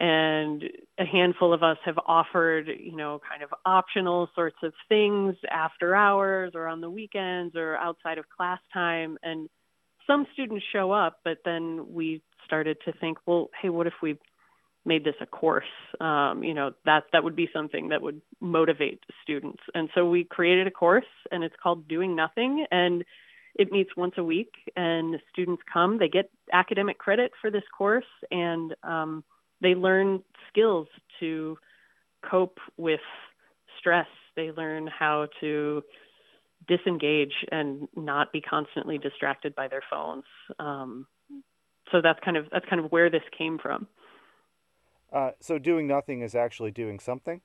and 0.00 0.62
a 0.98 1.04
handful 1.04 1.52
of 1.52 1.62
us 1.62 1.76
have 1.84 1.98
offered 2.06 2.68
you 2.68 2.96
know 2.96 3.20
kind 3.28 3.42
of 3.42 3.50
optional 3.66 4.28
sorts 4.34 4.56
of 4.62 4.72
things 4.88 5.36
after 5.50 5.94
hours 5.94 6.52
or 6.54 6.66
on 6.66 6.80
the 6.80 6.90
weekends 6.90 7.54
or 7.56 7.76
outside 7.76 8.18
of 8.18 8.24
class 8.28 8.60
time. 8.72 9.18
And 9.22 9.48
some 10.06 10.26
students 10.32 10.64
show 10.72 10.92
up 10.92 11.20
but 11.24 11.38
then 11.44 11.86
we 11.92 12.22
started 12.44 12.76
to 12.84 12.92
think 12.92 13.18
well 13.26 13.50
hey 13.60 13.68
what 13.68 13.86
if 13.86 13.94
we 14.02 14.18
made 14.84 15.04
this 15.04 15.14
a 15.20 15.26
course? 15.26 15.64
Um, 16.00 16.42
you 16.42 16.54
know 16.54 16.72
that 16.84 17.04
that 17.12 17.22
would 17.24 17.36
be 17.36 17.48
something 17.52 17.88
that 17.90 18.02
would 18.02 18.20
motivate 18.40 19.00
students. 19.22 19.62
And 19.74 19.88
so 19.94 20.08
we 20.08 20.24
created 20.24 20.66
a 20.66 20.70
course 20.70 21.04
and 21.30 21.44
it's 21.44 21.54
called 21.62 21.86
doing 21.88 22.16
nothing 22.16 22.66
and 22.70 23.04
it 23.54 23.70
meets 23.70 23.90
once 23.96 24.14
a 24.16 24.24
week 24.24 24.52
and 24.76 25.20
students 25.30 25.62
come 25.72 25.98
they 25.98 26.08
get 26.08 26.30
academic 26.52 26.98
credit 26.98 27.32
for 27.40 27.50
this 27.50 27.62
course 27.76 28.06
and 28.30 28.74
um, 28.82 29.22
they 29.62 29.74
learn 29.74 30.22
skills 30.48 30.88
to 31.20 31.56
cope 32.28 32.58
with 32.76 33.00
stress. 33.78 34.06
They 34.36 34.50
learn 34.50 34.86
how 34.86 35.28
to 35.40 35.82
disengage 36.68 37.32
and 37.50 37.88
not 37.96 38.32
be 38.32 38.40
constantly 38.40 38.98
distracted 38.98 39.54
by 39.54 39.68
their 39.68 39.82
phones. 39.90 40.24
Um, 40.58 41.06
so 41.90 42.00
that's 42.02 42.18
kind 42.24 42.36
of 42.36 42.46
that's 42.50 42.64
kind 42.68 42.84
of 42.84 42.90
where 42.90 43.10
this 43.10 43.22
came 43.36 43.58
from. 43.58 43.86
Uh, 45.12 45.30
so 45.40 45.58
doing 45.58 45.86
nothing 45.86 46.22
is 46.22 46.34
actually 46.34 46.70
doing 46.70 46.98
something. 46.98 47.40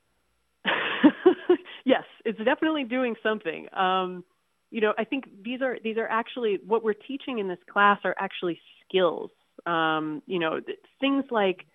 yes, 1.86 2.04
it's 2.24 2.40
definitely 2.40 2.86
doing 2.86 3.16
something. 3.22 3.68
Um, 3.74 4.24
you 4.72 4.82
know, 4.82 4.94
I 4.98 5.04
think 5.04 5.26
these 5.44 5.62
are 5.62 5.78
these 5.84 5.98
are 5.98 6.08
actually 6.08 6.60
what 6.66 6.84
we're 6.84 6.94
teaching 6.94 7.40
in 7.40 7.48
this 7.48 7.60
class 7.72 8.00
are 8.04 8.16
actually 8.18 8.60
skills. 8.88 9.32
Um, 9.66 10.22
you 10.28 10.40
know, 10.40 10.62
things 11.02 11.26
like 11.32 11.66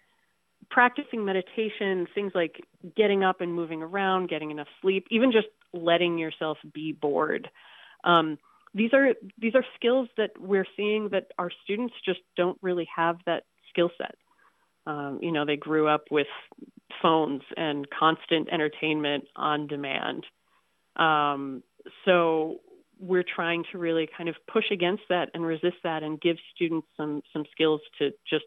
practicing 0.70 1.24
meditation, 1.24 2.06
things 2.14 2.32
like 2.34 2.64
getting 2.96 3.24
up 3.24 3.40
and 3.40 3.54
moving 3.54 3.82
around, 3.82 4.28
getting 4.28 4.50
enough 4.50 4.68
sleep, 4.80 5.06
even 5.10 5.32
just 5.32 5.48
letting 5.72 6.18
yourself 6.18 6.58
be 6.72 6.92
bored. 6.92 7.48
Um, 8.04 8.38
these 8.74 8.92
are 8.94 9.14
these 9.38 9.54
are 9.54 9.64
skills 9.76 10.08
that 10.16 10.30
we're 10.38 10.66
seeing 10.76 11.10
that 11.10 11.26
our 11.38 11.50
students 11.64 11.94
just 12.04 12.20
don't 12.36 12.58
really 12.62 12.88
have 12.94 13.16
that 13.26 13.44
skill 13.68 13.90
set. 13.98 14.14
Um, 14.86 15.18
you 15.22 15.30
know, 15.30 15.44
they 15.44 15.56
grew 15.56 15.88
up 15.88 16.04
with 16.10 16.26
phones 17.00 17.42
and 17.56 17.86
constant 17.90 18.48
entertainment 18.50 19.24
on 19.36 19.66
demand. 19.66 20.24
Um, 20.96 21.62
so 22.04 22.60
we're 22.98 23.24
trying 23.24 23.64
to 23.72 23.78
really 23.78 24.08
kind 24.16 24.28
of 24.28 24.36
push 24.50 24.70
against 24.70 25.02
that 25.08 25.28
and 25.34 25.44
resist 25.44 25.76
that 25.84 26.02
and 26.02 26.20
give 26.20 26.36
students 26.54 26.86
some 26.96 27.22
some 27.32 27.44
skills 27.52 27.80
to 27.98 28.10
just 28.28 28.44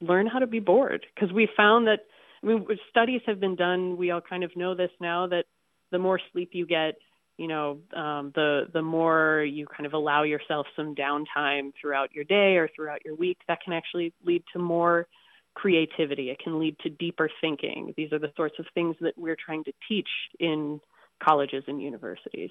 learn 0.00 0.26
how 0.26 0.38
to 0.38 0.46
be 0.46 0.60
bored 0.60 1.04
because 1.14 1.32
we 1.32 1.48
found 1.56 1.86
that 1.86 2.00
I 2.42 2.46
mean 2.46 2.66
studies 2.90 3.22
have 3.26 3.40
been 3.40 3.56
done 3.56 3.96
we 3.96 4.10
all 4.10 4.20
kind 4.20 4.44
of 4.44 4.54
know 4.56 4.74
this 4.74 4.90
now 5.00 5.26
that 5.28 5.44
the 5.90 5.98
more 5.98 6.20
sleep 6.32 6.50
you 6.52 6.66
get 6.66 6.96
you 7.38 7.48
know 7.48 7.78
um, 7.94 8.32
the 8.34 8.68
the 8.72 8.82
more 8.82 9.44
you 9.48 9.66
kind 9.66 9.86
of 9.86 9.94
allow 9.94 10.22
yourself 10.22 10.66
some 10.76 10.94
downtime 10.94 11.72
throughout 11.80 12.12
your 12.12 12.24
day 12.24 12.56
or 12.56 12.68
throughout 12.74 13.04
your 13.04 13.14
week 13.14 13.38
that 13.48 13.60
can 13.62 13.72
actually 13.72 14.12
lead 14.24 14.42
to 14.52 14.58
more 14.58 15.06
creativity. 15.54 16.28
It 16.30 16.38
can 16.38 16.60
lead 16.60 16.78
to 16.80 16.90
deeper 16.90 17.30
thinking. 17.40 17.94
These 17.96 18.12
are 18.12 18.18
the 18.18 18.32
sorts 18.36 18.56
of 18.58 18.66
things 18.74 18.94
that 19.00 19.14
we're 19.16 19.38
trying 19.42 19.64
to 19.64 19.72
teach 19.88 20.08
in 20.38 20.80
colleges 21.22 21.64
and 21.66 21.80
universities 21.80 22.50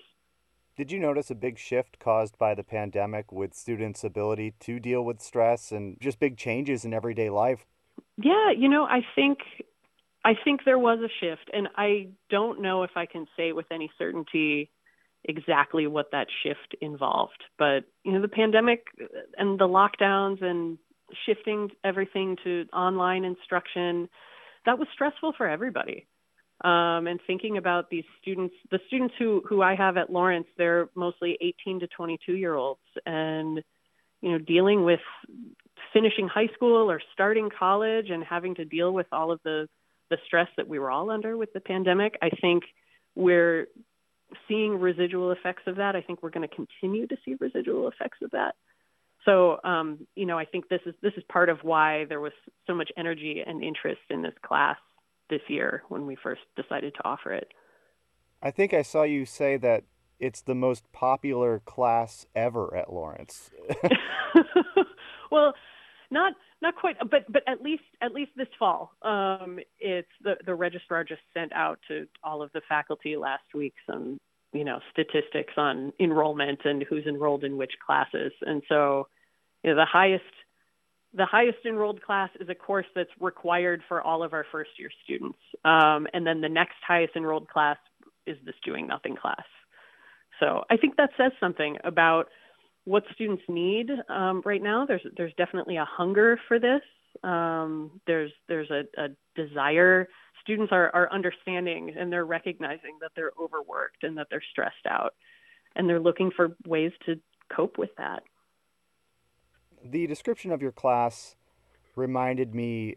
did 0.75 0.91
you 0.91 1.00
notice 1.00 1.32
a 1.32 1.36
big 1.36 1.58
shift 1.58 2.00
caused 2.00 2.38
by 2.38 2.53
the 2.53 2.63
pandemic 2.63 3.32
with 3.32 3.53
students' 3.53 4.03
ability 4.03 4.53
to 4.60 4.79
deal 4.79 5.03
with 5.03 5.22
stress 5.22 5.72
and 5.72 5.98
just 6.01 6.20
big 6.20 6.38
changes 6.38 6.84
in 6.84 6.94
everyday 6.94 7.29
life? 7.29 7.65
Yeah, 8.17 8.51
you 8.51 8.67
know, 8.67 8.86
I 8.86 9.01
think 9.15 9.39
I 10.24 10.34
think 10.44 10.62
there 10.65 10.79
was 10.79 11.00
a 11.00 11.10
shift 11.20 11.50
and 11.53 11.70
I 11.77 12.08
don't 12.29 12.62
know 12.62 12.84
if 12.84 12.91
I 12.96 13.05
can 13.05 13.27
say 13.38 13.51
with 13.51 13.67
any 13.72 13.91
certainty 13.98 14.72
exactly 15.24 15.88
what 15.88 16.12
that 16.12 16.27
shift 16.44 16.75
involved, 16.82 17.44
but 17.58 17.86
you 18.03 18.12
know, 18.12 18.22
the 18.22 18.27
pandemic 18.27 18.88
and 19.38 19.60
the 19.60 19.67
lockdowns 19.67 20.44
and 20.44 20.77
shifting 21.25 21.72
everything 21.84 22.38
to 22.44 22.65
online 22.74 23.24
instruction, 23.24 24.10
that 24.65 24.77
was 24.77 24.88
stressful 24.94 25.34
for 25.38 25.48
everybody 25.48 26.05
um, 26.63 27.07
and 27.07 27.19
thinking 27.27 27.57
about 27.57 27.89
these 27.89 28.05
students, 28.21 28.55
the 28.71 28.79
students 28.88 29.13
who 29.19 29.43
who 29.47 29.62
I 29.62 29.75
have 29.75 29.97
at 29.97 30.09
Lawrence, 30.09 30.47
they're 30.57 30.89
mostly 30.95 31.38
18 31.41 31.81
to 31.81 31.88
22 31.88 32.33
year 32.33 32.55
olds, 32.55 32.79
and 33.05 33.62
you 34.21 34.31
know, 34.31 34.38
dealing 34.38 34.85
with 34.85 35.01
finishing 35.93 36.27
high 36.27 36.47
school 36.55 36.89
or 36.89 37.01
starting 37.13 37.50
college 37.57 38.09
and 38.09 38.24
having 38.24 38.55
to 38.55 38.65
deal 38.65 38.93
with 38.93 39.07
all 39.12 39.31
of 39.31 39.39
the 39.43 39.67
the 40.09 40.17
stress 40.25 40.47
that 40.55 40.67
we 40.67 40.79
were 40.79 40.91
all 40.91 41.09
under 41.09 41.35
with 41.35 41.51
the 41.53 41.59
pandemic. 41.59 42.15
I 42.21 42.29
think 42.29 42.63
we're 43.15 43.67
seeing 44.47 44.79
residual 44.79 45.31
effects 45.31 45.63
of 45.67 45.77
that. 45.77 45.95
I 45.95 46.01
think 46.01 46.21
we're 46.21 46.29
going 46.29 46.47
to 46.47 46.55
continue 46.55 47.07
to 47.07 47.17
see 47.25 47.35
residual 47.39 47.88
effects 47.88 48.19
of 48.24 48.31
that. 48.31 48.55
So, 49.25 49.57
um, 49.63 50.07
you 50.15 50.25
know, 50.25 50.38
I 50.38 50.45
think 50.45 50.69
this 50.69 50.81
is 50.85 50.93
this 51.01 51.13
is 51.17 51.24
part 51.29 51.50
of 51.50 51.59
why 51.63 52.05
there 52.05 52.21
was 52.21 52.33
so 52.65 52.75
much 52.75 52.91
energy 52.97 53.43
and 53.45 53.63
interest 53.63 54.01
in 54.09 54.21
this 54.21 54.35
class 54.45 54.77
this 55.29 55.41
year 55.48 55.84
when 55.89 56.05
we 56.05 56.15
first 56.15 56.41
decided 56.55 56.94
to 56.96 57.05
offer 57.05 57.34
it. 57.34 57.50
I 58.41 58.51
think 58.51 58.74
I 58.74 58.82
saw 58.82 59.03
you 59.03 59.25
say 59.25 59.58
that 59.58 59.84
it's 60.20 60.41
the 60.41 60.55
most 60.55 60.91
popular 60.91 61.60
class 61.65 62.25
ever 62.36 62.75
at 62.75 62.91
Lawrence. 62.91 63.51
well, 65.32 65.53
not 66.12 66.34
not 66.62 66.75
quite, 66.75 66.98
but 67.00 67.25
but 67.29 67.44
at 67.48 67.62
least 67.62 67.84
at 68.01 68.13
least 68.13 68.32
this 68.36 68.48
fall, 68.58 68.91
um, 69.01 69.60
it's 69.79 70.08
the 70.24 70.36
the 70.46 70.55
registrar 70.55 71.03
just 71.03 71.22
sent 71.34 71.51
out 71.53 71.79
to 71.88 72.08
all 72.24 72.41
of 72.41 72.51
the 72.53 72.62
faculty 72.67 73.17
last 73.17 73.44
week 73.53 73.74
some 73.89 74.17
you 74.53 74.63
know 74.63 74.79
statistics 74.91 75.53
on 75.58 75.91
enrollment 76.00 76.60
and 76.63 76.84
who's 76.84 77.05
enrolled 77.05 77.44
in 77.44 77.58
which 77.58 77.74
classes, 77.86 78.32
and 78.41 78.62
so 78.70 79.08
you 79.63 79.72
know 79.72 79.75
the 79.75 79.86
highest 79.86 80.24
the 81.15 81.25
highest 81.25 81.60
enrolled 81.65 82.01
class 82.01 82.29
is 82.39 82.50
a 82.50 82.55
course 82.55 82.86
that's 82.93 83.10
required 83.19 83.81
for 83.88 84.01
all 84.01 84.22
of 84.22 84.34
our 84.34 84.45
first 84.51 84.72
year 84.77 84.89
students. 85.03 85.39
Um, 85.63 86.07
and 86.13 86.27
then 86.27 86.41
the 86.41 86.50
next 86.50 86.75
highest 86.86 87.15
enrolled 87.15 87.48
class 87.48 87.77
is 88.27 88.38
this 88.45 88.55
doing 88.63 88.88
nothing 88.88 89.15
class. 89.15 89.45
So 90.39 90.63
I 90.69 90.77
think 90.77 90.98
that 90.98 91.12
says 91.17 91.31
something 91.39 91.77
about 91.84 92.27
what 92.84 93.03
students 93.13 93.43
need 93.48 93.89
um, 94.10 94.41
right 94.45 94.62
now. 94.62 94.86
There's 94.86 95.05
there's 95.15 95.34
definitely 95.38 95.77
a 95.77 95.86
hunger 95.86 96.38
for 96.48 96.60
this. 96.60 96.81
Um, 97.24 98.01
there's 98.05 98.31
there's 98.50 98.69
a, 98.69 98.84
a 99.01 99.07
desire. 99.36 100.10
Students 100.41 100.72
are, 100.72 100.93
are 100.93 101.12
understanding 101.12 101.95
and 101.98 102.12
they're 102.12 102.25
recognizing 102.25 102.98
that 103.01 103.12
they're 103.15 103.31
overworked 103.41 104.03
and 104.03 104.17
that 104.17 104.27
they're 104.29 104.43
stressed 104.51 104.86
out, 104.89 105.13
and 105.75 105.88
they're 105.88 106.00
looking 106.00 106.29
for 106.36 106.55
ways 106.67 106.91
to 107.05 107.19
cope 107.55 107.77
with 107.77 107.91
that 107.98 108.24
the 109.86 110.08
description 110.08 110.51
of 110.51 110.62
your 110.62 110.72
class 110.72 111.36
reminded 111.96 112.56
me 112.56 112.96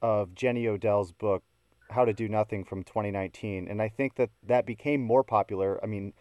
of 0.00 0.34
Jenny 0.34 0.66
Odell's 0.66 1.12
book, 1.12 1.42
How 1.90 2.04
to 2.04 2.12
Do 2.12 2.28
Nothing 2.28 2.64
from 2.64 2.82
2019. 2.82 3.68
And 3.68 3.82
I 3.82 3.88
think 3.88 4.16
that 4.16 4.30
that 4.46 4.66
became 4.66 5.02
more 5.02 5.22
popular. 5.22 5.78
I 5.82 5.86
mean, 5.86 6.14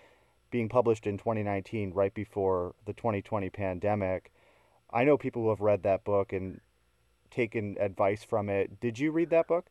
being 0.51 0.69
published 0.69 1.07
in 1.07 1.17
2019, 1.17 1.93
right 1.93 2.13
before 2.13 2.75
the 2.85 2.93
2020 2.93 3.49
pandemic. 3.49 4.31
I 4.91 5.03
know 5.03 5.17
people 5.17 5.43
who 5.43 5.49
have 5.49 5.61
read 5.61 5.83
that 5.83 6.03
book 6.03 6.33
and 6.33 6.61
taken 7.29 7.75
advice 7.79 8.23
from 8.23 8.49
it. 8.49 8.79
Did 8.79 8.99
you 8.99 9.11
read 9.11 9.29
that 9.31 9.47
book? 9.47 9.67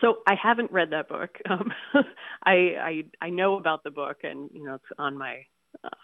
So 0.00 0.18
I 0.26 0.34
haven't 0.40 0.72
read 0.72 0.90
that 0.90 1.08
book. 1.08 1.38
Um, 1.48 1.72
I, 2.44 2.52
I 2.80 3.02
I 3.20 3.30
know 3.30 3.56
about 3.56 3.82
the 3.82 3.90
book, 3.90 4.18
and 4.22 4.50
you 4.52 4.64
know 4.64 4.74
it's 4.74 4.84
on 4.98 5.16
my 5.16 5.46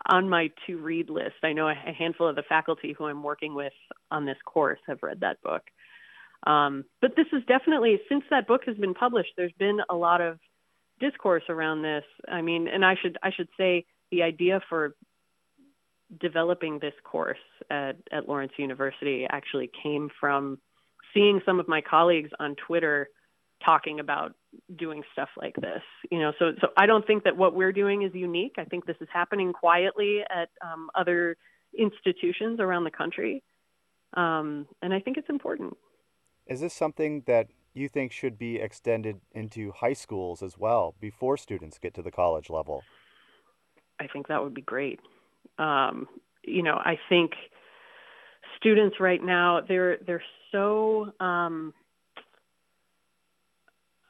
on 0.06 0.28
my 0.28 0.50
to 0.66 0.78
read 0.78 1.10
list. 1.10 1.36
I 1.42 1.52
know 1.52 1.68
a, 1.68 1.74
handful 1.74 2.28
of 2.28 2.36
the 2.36 2.42
faculty 2.48 2.94
who 2.96 3.06
I'm 3.06 3.22
working 3.22 3.54
with 3.54 3.72
on 4.10 4.24
this 4.24 4.36
course 4.44 4.80
have 4.86 5.02
read 5.02 5.20
that 5.20 5.40
book. 5.42 5.62
Um, 6.46 6.84
but 7.00 7.12
this 7.16 7.26
is 7.32 7.42
definitely 7.46 8.00
since 8.08 8.24
that 8.30 8.46
book 8.46 8.62
has 8.66 8.76
been 8.76 8.94
published, 8.94 9.30
there's 9.36 9.52
been 9.58 9.80
a 9.88 9.94
lot 9.94 10.20
of 10.20 10.38
discourse 11.00 11.44
around 11.48 11.82
this. 11.82 12.04
I 12.28 12.42
mean, 12.42 12.68
and 12.68 12.84
I 12.84 12.96
should 13.00 13.16
I 13.22 13.30
should 13.30 13.48
say 13.56 13.84
the 14.10 14.22
idea 14.22 14.60
for 14.68 14.94
developing 16.20 16.78
this 16.78 16.94
course 17.04 17.38
at, 17.70 17.96
at 18.10 18.28
Lawrence 18.28 18.52
University 18.58 19.26
actually 19.30 19.70
came 19.82 20.10
from 20.20 20.58
seeing 21.14 21.40
some 21.46 21.60
of 21.60 21.68
my 21.68 21.80
colleagues 21.80 22.30
on 22.38 22.56
Twitter 22.66 23.08
talking 23.64 24.00
about 24.00 24.34
doing 24.76 25.02
stuff 25.12 25.28
like 25.36 25.54
this. 25.56 25.82
You 26.10 26.20
know, 26.20 26.32
so 26.38 26.52
so 26.60 26.68
I 26.76 26.86
don't 26.86 27.06
think 27.06 27.24
that 27.24 27.36
what 27.36 27.54
we're 27.54 27.72
doing 27.72 28.02
is 28.02 28.14
unique. 28.14 28.54
I 28.58 28.64
think 28.64 28.86
this 28.86 28.96
is 29.00 29.08
happening 29.12 29.52
quietly 29.52 30.20
at 30.28 30.50
um, 30.62 30.90
other 30.94 31.36
institutions 31.76 32.60
around 32.60 32.84
the 32.84 32.90
country, 32.90 33.42
um, 34.14 34.66
and 34.82 34.92
I 34.92 35.00
think 35.00 35.16
it's 35.16 35.30
important. 35.30 35.76
Is 36.46 36.60
this 36.60 36.74
something 36.74 37.22
that 37.26 37.48
you 37.74 37.88
think 37.88 38.12
should 38.12 38.38
be 38.38 38.56
extended 38.56 39.20
into 39.32 39.72
high 39.72 39.94
schools 39.94 40.42
as 40.42 40.58
well 40.58 40.94
before 41.00 41.36
students 41.36 41.78
get 41.78 41.94
to 41.94 42.02
the 42.02 42.10
college 42.10 42.50
level? 42.50 42.82
I 43.98 44.06
think 44.08 44.28
that 44.28 44.42
would 44.42 44.54
be 44.54 44.62
great. 44.62 45.00
Um, 45.58 46.08
you 46.44 46.62
know, 46.62 46.74
I 46.74 46.98
think 47.08 47.32
students 48.56 48.96
right 49.00 49.22
now 49.22 49.60
they're 49.66 49.98
they're 50.06 50.22
so 50.50 51.12
um, 51.20 51.72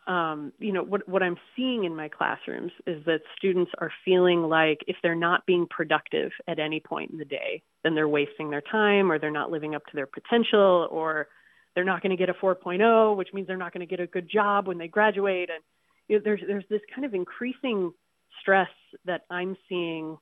um, 0.07 0.53
you 0.59 0.73
know 0.73 0.83
what 0.83 1.09
what 1.09 1.23
I'm 1.23 1.37
seeing 1.55 1.85
in 1.85 1.95
my 1.95 2.09
classrooms 2.09 2.73
is 2.87 3.05
that 3.05 3.21
students 3.37 3.71
are 3.79 3.93
feeling 4.05 4.43
like 4.43 4.81
if 4.89 4.97
they're 5.03 5.15
not 5.15 5.47
being 5.47 5.67
productive 5.71 6.33
at 6.49 6.59
any 6.59 6.81
point 6.81 7.13
in 7.13 7.19
the 7.19 7.25
day, 7.25 7.63
then 7.85 7.95
they're 7.95 8.09
wasting 8.09 8.51
their 8.51 8.63
time 8.63 9.13
or 9.13 9.19
they're 9.19 9.31
not 9.31 9.53
living 9.53 9.75
up 9.75 9.87
to 9.87 9.95
their 9.95 10.09
potential 10.09 10.89
or 10.91 11.29
they're 11.75 11.85
not 11.85 12.03
going 12.03 12.11
to 12.11 12.17
get 12.17 12.29
a 12.29 12.35
4.0, 12.35 13.17
which 13.17 13.29
means 13.33 13.47
they're 13.47 13.57
not 13.57 13.73
going 13.73 13.87
to 13.87 13.91
get 13.91 14.01
a 14.01 14.07
good 14.07 14.29
job 14.29 14.67
when 14.67 14.77
they 14.77 14.89
graduate. 14.89 15.51
And 15.51 15.63
you 16.09 16.17
know, 16.17 16.23
there's 16.25 16.41
there's 16.47 16.65
this 16.69 16.83
kind 16.93 17.05
of 17.05 17.15
increasing 17.15 17.93
stress 18.41 18.71
that 19.05 19.23
I'm 19.31 19.57
seeing 19.69 20.19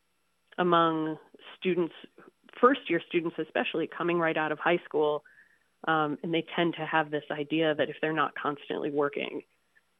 among 0.58 1.16
students, 1.58 1.94
first 2.60 2.80
year 2.88 3.00
students 3.08 3.36
especially, 3.38 3.86
coming 3.86 4.18
right 4.18 4.36
out 4.36 4.52
of 4.52 4.58
high 4.58 4.80
school, 4.84 5.24
um, 5.88 6.18
and 6.22 6.34
they 6.34 6.44
tend 6.54 6.74
to 6.74 6.84
have 6.84 7.10
this 7.10 7.24
idea 7.30 7.74
that 7.74 7.88
if 7.88 7.96
they're 8.02 8.12
not 8.12 8.34
constantly 8.34 8.90
working, 8.90 9.40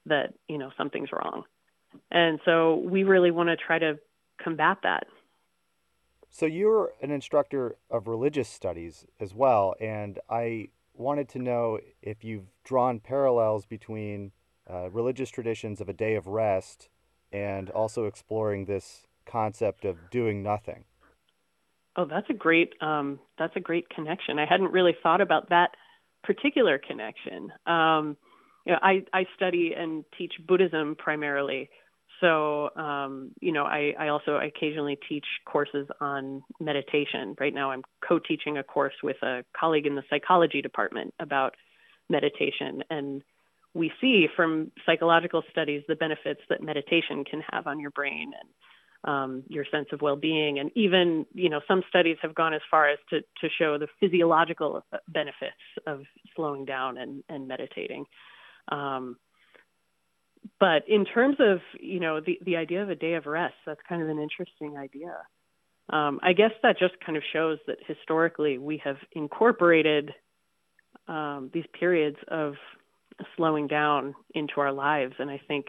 that 0.07 0.35
you 0.49 0.59
know 0.59 0.71
something's 0.77 1.11
wrong. 1.13 1.45
And 2.11 2.39
so 2.45 2.77
we 2.77 3.05
really 3.05 3.31
want 3.31 3.49
to 3.49 3.57
try 3.57 3.79
to 3.79 3.99
combat 4.43 4.79
that. 4.83 5.07
So 6.29 6.47
you're 6.47 6.93
an 7.03 7.11
instructor 7.11 7.77
of 7.91 8.07
religious 8.07 8.49
studies 8.49 9.05
as 9.19 9.35
well, 9.35 9.75
and 9.81 10.19
I 10.29 10.69
wanted 10.95 11.29
to 11.31 11.39
know 11.39 11.81
if 12.03 12.23
you've 12.23 12.47
drawn 12.63 13.01
parallels 13.01 13.67
between 13.67 14.33
uh, 14.71 14.91
religious 14.91 15.31
traditions 15.31 15.81
of 15.81 15.89
a 15.89 15.93
day 15.93 16.15
of 16.15 16.29
rest 16.29 16.89
and 17.33 17.71
also 17.71 18.05
exploring 18.05 18.67
this 18.67 19.07
concept 19.27 19.85
of 19.85 20.11
doing 20.11 20.43
nothing. 20.43 20.85
Oh, 21.97 22.05
that's 22.05 22.31
a 22.31 22.35
great 22.35 22.75
um, 22.81 23.19
that's 23.39 23.57
a 23.57 23.61
great 23.61 23.89
connection. 23.89 24.39
I 24.39 24.47
hadn't 24.47 24.73
really 24.73 24.97
thought 25.03 25.21
about 25.21 25.51
that 25.51 25.71
particular 26.23 26.79
connection. 26.79 27.53
Um, 27.67 28.17
you 28.67 28.73
know, 28.73 28.79
I, 28.83 29.05
I 29.13 29.27
study 29.37 29.73
and 29.77 30.05
teach 30.17 30.35
Buddhism 30.47 30.97
primarily, 30.97 31.71
so, 32.21 32.69
um, 32.77 33.31
you 33.41 33.53
know, 33.53 33.65
I, 33.65 33.95
I 33.99 34.09
also 34.09 34.37
occasionally 34.37 34.99
teach 35.09 35.25
courses 35.47 35.89
on 36.01 36.43
meditation. 36.61 37.35
Right 37.41 37.55
now, 37.55 37.71
I'm 37.71 37.83
co 38.07 38.19
teaching 38.19 38.59
a 38.59 38.63
course 38.63 38.95
with 39.03 39.17
a 39.23 39.43
colleague 39.59 39.87
in 39.87 39.95
the 39.95 40.03
psychology 40.11 40.61
department 40.61 41.15
about 41.19 41.55
meditation. 42.11 42.83
And 42.91 43.23
we 43.75 43.91
see 44.01 44.27
from 44.37 44.71
psychological 44.85 45.43
studies 45.51 45.83
the 45.89 45.97
benefits 45.97 46.41
that 46.51 46.63
meditation 46.63 47.25
can 47.25 47.43
have 47.51 47.67
on 47.67 47.81
your 47.81 47.91
brain 47.91 48.33
and 48.39 48.49
um, 49.03 49.43
your 49.49 49.65
sense 49.71 49.87
of 49.93 50.03
well-being, 50.03 50.59
and 50.59 50.71
even 50.75 51.25
you 51.33 51.49
know 51.49 51.61
some 51.67 51.83
studies 51.89 52.19
have 52.21 52.35
gone 52.35 52.53
as 52.53 52.61
far 52.71 52.91
as 52.91 52.99
to 53.09 53.21
to 53.21 53.49
show 53.59 53.79
the 53.79 53.87
physiological 53.99 54.85
benefits 55.09 55.57
of 55.87 56.03
slowing 56.37 56.67
down 56.67 56.99
and 56.99 57.25
and 57.31 57.49
meditating. 57.49 58.05
Um, 58.71 59.17
but 60.59 60.89
in 60.89 61.05
terms 61.05 61.37
of 61.41 61.59
you 61.79 62.01
know 62.01 62.21
the 62.21 62.39
the 62.45 62.57
idea 62.57 62.83
of 62.83 62.91
a 62.91 62.95
day 62.95 63.15
of 63.15 63.27
rest, 63.27 63.55
that's 63.67 63.81
kind 63.89 64.03
of 64.03 64.09
an 64.09 64.19
interesting 64.19 64.77
idea. 64.77 65.17
Um, 65.91 66.21
I 66.23 66.33
guess 66.33 66.53
that 66.63 66.79
just 66.79 66.95
kind 67.05 67.17
of 67.17 67.25
shows 67.33 67.59
that 67.67 67.79
historically 67.87 68.59
we 68.59 68.81
have 68.85 68.97
incorporated 69.13 70.13
um, 71.09 71.51
these 71.53 71.65
periods 71.79 72.17
of 72.29 72.55
slowing 73.37 73.67
down 73.67 74.15
into 74.35 74.61
our 74.61 74.73
lives, 74.73 75.15
and 75.19 75.31
I 75.31 75.41
think 75.49 75.67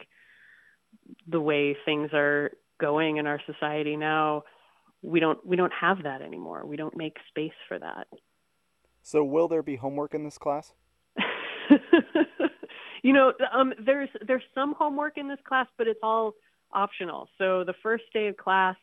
the 1.27 1.41
way 1.41 1.75
things 1.85 2.11
are 2.13 2.51
going 2.79 3.17
in 3.17 3.27
our 3.27 3.39
society 3.45 3.95
now, 3.95 4.43
we 5.01 5.19
don't 5.19 5.45
we 5.45 5.55
don't 5.55 5.73
have 5.73 6.03
that 6.03 6.21
anymore. 6.21 6.65
We 6.65 6.75
don't 6.75 6.95
make 6.95 7.15
space 7.29 7.51
for 7.67 7.79
that. 7.79 8.07
So, 9.01 9.23
will 9.23 9.47
there 9.47 9.63
be 9.63 9.77
homework 9.77 10.13
in 10.13 10.23
this 10.23 10.37
class? 10.37 10.73
you 13.03 13.13
know, 13.13 13.33
um, 13.51 13.73
there's 13.83 14.09
there's 14.25 14.43
some 14.53 14.73
homework 14.77 15.17
in 15.17 15.27
this 15.27 15.39
class, 15.47 15.67
but 15.77 15.87
it's 15.87 15.99
all 16.03 16.33
optional. 16.71 17.27
So 17.37 17.63
the 17.63 17.73
first 17.81 18.03
day 18.13 18.27
of 18.27 18.37
class, 18.37 18.75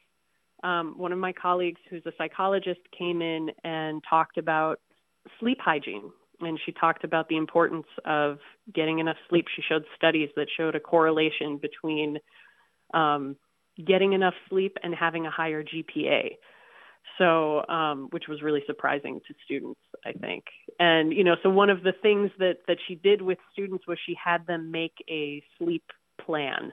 um, 0.62 0.94
one 0.96 1.12
of 1.12 1.18
my 1.18 1.32
colleagues, 1.32 1.80
who's 1.88 2.04
a 2.06 2.12
psychologist, 2.18 2.80
came 2.96 3.22
in 3.22 3.50
and 3.64 4.02
talked 4.08 4.38
about 4.38 4.80
sleep 5.38 5.58
hygiene, 5.60 6.10
and 6.40 6.58
she 6.64 6.72
talked 6.72 7.04
about 7.04 7.28
the 7.28 7.36
importance 7.36 7.86
of 8.04 8.38
getting 8.74 8.98
enough 8.98 9.16
sleep. 9.28 9.46
She 9.54 9.62
showed 9.62 9.84
studies 9.96 10.30
that 10.36 10.48
showed 10.56 10.74
a 10.74 10.80
correlation 10.80 11.58
between 11.58 12.18
um, 12.92 13.36
getting 13.84 14.12
enough 14.12 14.34
sleep 14.48 14.76
and 14.82 14.94
having 14.94 15.26
a 15.26 15.30
higher 15.30 15.62
GPA 15.62 16.36
so 17.16 17.66
um, 17.68 18.08
which 18.10 18.24
was 18.28 18.42
really 18.42 18.62
surprising 18.66 19.20
to 19.26 19.34
students 19.44 19.80
i 20.04 20.12
think. 20.12 20.44
And 20.78 21.12
you 21.12 21.24
know 21.24 21.36
so 21.42 21.50
one 21.50 21.70
of 21.70 21.82
the 21.82 21.92
things 22.02 22.30
that 22.38 22.58
that 22.66 22.78
she 22.86 22.94
did 22.94 23.22
with 23.22 23.38
students 23.52 23.86
was 23.86 23.98
she 24.04 24.16
had 24.22 24.46
them 24.46 24.70
make 24.70 24.94
a 25.08 25.42
sleep 25.58 25.84
plan 26.24 26.72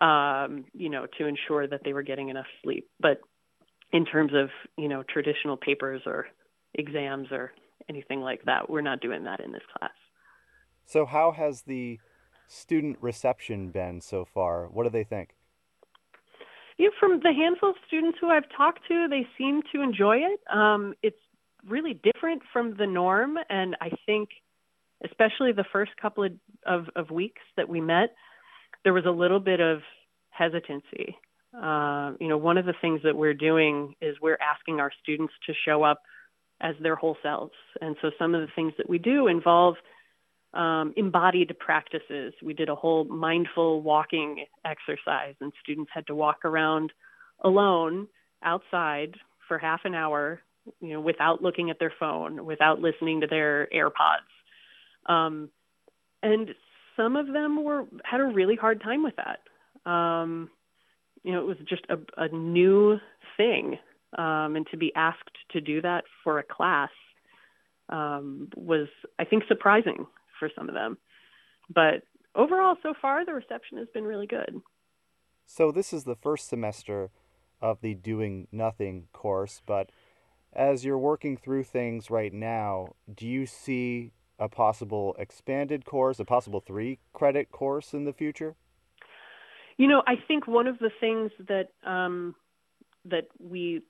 um, 0.00 0.64
you 0.72 0.88
know 0.88 1.06
to 1.18 1.26
ensure 1.26 1.66
that 1.66 1.82
they 1.84 1.92
were 1.92 2.02
getting 2.02 2.28
enough 2.28 2.46
sleep. 2.62 2.88
But 3.00 3.20
in 3.92 4.04
terms 4.04 4.32
of 4.34 4.50
you 4.76 4.88
know 4.88 5.02
traditional 5.02 5.56
papers 5.56 6.02
or 6.06 6.26
exams 6.74 7.28
or 7.32 7.52
anything 7.88 8.20
like 8.20 8.44
that 8.44 8.68
we're 8.68 8.82
not 8.82 9.00
doing 9.00 9.24
that 9.24 9.40
in 9.40 9.52
this 9.52 9.62
class. 9.76 9.90
So 10.84 11.06
how 11.06 11.32
has 11.32 11.62
the 11.62 11.98
student 12.46 12.96
reception 13.00 13.70
been 13.70 14.00
so 14.00 14.24
far? 14.24 14.66
What 14.66 14.84
do 14.84 14.90
they 14.90 15.04
think 15.04 15.34
you 16.78 16.86
know, 16.86 16.92
from 16.98 17.20
the 17.20 17.32
handful 17.32 17.70
of 17.70 17.76
students 17.86 18.18
who 18.20 18.30
I've 18.30 18.48
talked 18.56 18.80
to, 18.88 19.08
they 19.08 19.26
seem 19.36 19.62
to 19.72 19.82
enjoy 19.82 20.18
it. 20.18 20.40
Um, 20.52 20.94
it's 21.02 21.16
really 21.66 22.00
different 22.02 22.42
from 22.52 22.76
the 22.78 22.86
norm, 22.86 23.36
and 23.50 23.76
I 23.80 23.90
think, 24.06 24.28
especially 25.04 25.52
the 25.52 25.64
first 25.72 25.90
couple 26.00 26.24
of, 26.24 26.32
of, 26.64 26.86
of 26.94 27.10
weeks 27.10 27.42
that 27.56 27.68
we 27.68 27.80
met, 27.80 28.14
there 28.84 28.92
was 28.92 29.04
a 29.06 29.10
little 29.10 29.40
bit 29.40 29.60
of 29.60 29.80
hesitancy. 30.30 31.16
Uh, 31.52 32.12
you 32.20 32.28
know, 32.28 32.36
one 32.36 32.58
of 32.58 32.64
the 32.64 32.74
things 32.80 33.00
that 33.02 33.16
we're 33.16 33.34
doing 33.34 33.94
is 34.00 34.16
we're 34.22 34.38
asking 34.40 34.78
our 34.78 34.92
students 35.02 35.32
to 35.46 35.52
show 35.64 35.82
up 35.82 36.02
as 36.60 36.74
their 36.80 36.94
whole 36.94 37.16
selves, 37.22 37.52
and 37.80 37.96
so 38.00 38.10
some 38.18 38.34
of 38.34 38.40
the 38.40 38.52
things 38.54 38.72
that 38.78 38.88
we 38.88 38.98
do 38.98 39.26
involve 39.26 39.74
um, 40.54 40.94
embodied 40.96 41.54
practices. 41.58 42.32
We 42.42 42.54
did 42.54 42.68
a 42.68 42.74
whole 42.74 43.04
mindful 43.04 43.82
walking 43.82 44.44
exercise, 44.64 45.34
and 45.40 45.52
students 45.62 45.90
had 45.92 46.06
to 46.06 46.14
walk 46.14 46.44
around 46.44 46.92
alone 47.44 48.08
outside 48.42 49.14
for 49.46 49.58
half 49.58 49.80
an 49.84 49.94
hour, 49.94 50.40
you 50.80 50.94
know, 50.94 51.00
without 51.00 51.42
looking 51.42 51.70
at 51.70 51.78
their 51.78 51.92
phone, 51.98 52.44
without 52.44 52.80
listening 52.80 53.20
to 53.20 53.26
their 53.26 53.68
AirPods. 53.74 54.28
Um, 55.06 55.50
and 56.22 56.50
some 56.96 57.16
of 57.16 57.26
them 57.26 57.62
were 57.62 57.84
had 58.04 58.20
a 58.20 58.24
really 58.24 58.56
hard 58.56 58.82
time 58.82 59.02
with 59.02 59.14
that. 59.16 59.90
Um, 59.90 60.50
you 61.22 61.32
know, 61.32 61.40
it 61.40 61.46
was 61.46 61.56
just 61.68 61.82
a, 61.88 61.98
a 62.16 62.28
new 62.28 62.98
thing, 63.36 63.78
um, 64.16 64.56
and 64.56 64.66
to 64.70 64.76
be 64.76 64.92
asked 64.94 65.36
to 65.50 65.60
do 65.60 65.82
that 65.82 66.04
for 66.24 66.38
a 66.38 66.42
class 66.42 66.90
um, 67.88 68.48
was, 68.56 68.88
I 69.18 69.24
think, 69.24 69.44
surprising 69.46 70.06
for 70.38 70.50
some 70.56 70.68
of 70.68 70.74
them. 70.74 70.98
But 71.72 72.02
overall, 72.34 72.76
so 72.82 72.94
far, 73.00 73.24
the 73.24 73.34
reception 73.34 73.78
has 73.78 73.88
been 73.92 74.04
really 74.04 74.26
good. 74.26 74.60
So, 75.46 75.72
this 75.72 75.92
is 75.92 76.04
the 76.04 76.16
first 76.16 76.48
semester 76.48 77.10
of 77.60 77.80
the 77.80 77.94
Doing 77.94 78.48
Nothing 78.52 79.08
course, 79.12 79.62
but 79.66 79.90
as 80.52 80.84
you're 80.84 80.98
working 80.98 81.36
through 81.36 81.64
things 81.64 82.10
right 82.10 82.32
now, 82.32 82.94
do 83.12 83.26
you 83.26 83.46
see 83.46 84.12
a 84.38 84.48
possible 84.48 85.16
expanded 85.18 85.84
course, 85.84 86.20
a 86.20 86.24
possible 86.24 86.60
three 86.60 86.98
credit 87.12 87.50
course 87.50 87.92
in 87.92 88.04
the 88.04 88.12
future? 88.12 88.54
You 89.76 89.88
know, 89.88 90.02
I 90.06 90.14
think 90.26 90.46
one 90.46 90.66
of 90.66 90.78
the 90.78 90.90
things 91.00 91.30
that 91.48 91.68
um, 91.88 92.34
that 93.04 93.28
we 93.38 93.82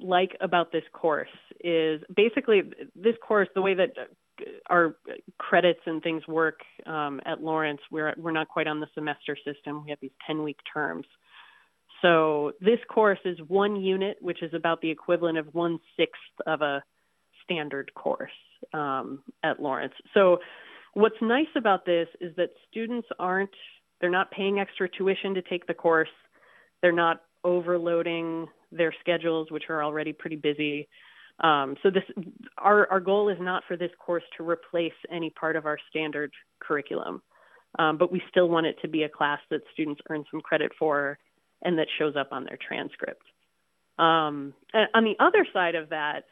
like 0.00 0.36
about 0.40 0.72
this 0.72 0.84
course 0.92 1.28
is 1.62 2.00
basically 2.14 2.62
this 2.96 3.14
course, 3.26 3.48
the 3.54 3.62
way 3.62 3.74
that 3.74 3.90
our 4.68 4.96
credits 5.38 5.80
and 5.86 6.02
things 6.02 6.26
work 6.26 6.60
um, 6.86 7.20
at 7.24 7.42
Lawrence, 7.42 7.80
we're 7.90 8.14
we're 8.16 8.32
not 8.32 8.48
quite 8.48 8.66
on 8.66 8.80
the 8.80 8.86
semester 8.94 9.36
system. 9.44 9.84
We 9.84 9.90
have 9.90 10.00
these 10.00 10.10
ten 10.26 10.42
week 10.42 10.58
terms. 10.72 11.06
So 12.02 12.52
this 12.60 12.78
course 12.88 13.20
is 13.24 13.38
one 13.48 13.76
unit, 13.76 14.18
which 14.20 14.42
is 14.42 14.52
about 14.52 14.80
the 14.82 14.90
equivalent 14.90 15.38
of 15.38 15.46
one 15.54 15.78
sixth 15.96 16.20
of 16.46 16.60
a 16.60 16.82
standard 17.44 17.92
course 17.94 18.30
um, 18.72 19.22
at 19.42 19.60
Lawrence. 19.60 19.94
So 20.12 20.38
what's 20.94 21.16
nice 21.22 21.46
about 21.56 21.86
this 21.86 22.08
is 22.20 22.34
that 22.36 22.50
students 22.70 23.08
aren't 23.18 23.54
they're 24.00 24.10
not 24.10 24.30
paying 24.30 24.58
extra 24.58 24.88
tuition 24.88 25.34
to 25.34 25.42
take 25.42 25.66
the 25.66 25.74
course. 25.74 26.10
They're 26.82 26.92
not 26.92 27.22
overloading 27.42 28.48
their 28.72 28.92
schedules, 29.00 29.50
which 29.50 29.64
are 29.68 29.82
already 29.82 30.12
pretty 30.12 30.36
busy. 30.36 30.88
Um, 31.40 31.76
so 31.82 31.90
this, 31.90 32.04
our, 32.58 32.90
our 32.90 33.00
goal 33.00 33.28
is 33.28 33.38
not 33.40 33.64
for 33.66 33.76
this 33.76 33.90
course 33.98 34.22
to 34.36 34.48
replace 34.48 34.92
any 35.10 35.30
part 35.30 35.56
of 35.56 35.66
our 35.66 35.78
standard 35.90 36.32
curriculum, 36.60 37.22
um, 37.78 37.98
but 37.98 38.12
we 38.12 38.22
still 38.30 38.48
want 38.48 38.66
it 38.66 38.76
to 38.82 38.88
be 38.88 39.02
a 39.02 39.08
class 39.08 39.40
that 39.50 39.62
students 39.72 40.00
earn 40.10 40.24
some 40.30 40.40
credit 40.40 40.70
for 40.78 41.18
and 41.62 41.78
that 41.78 41.88
shows 41.98 42.14
up 42.16 42.28
on 42.30 42.44
their 42.44 42.58
transcript. 42.66 43.22
Um, 43.98 44.54
on 44.94 45.04
the 45.04 45.16
other 45.18 45.46
side 45.52 45.74
of 45.74 45.88
that, 45.90 46.24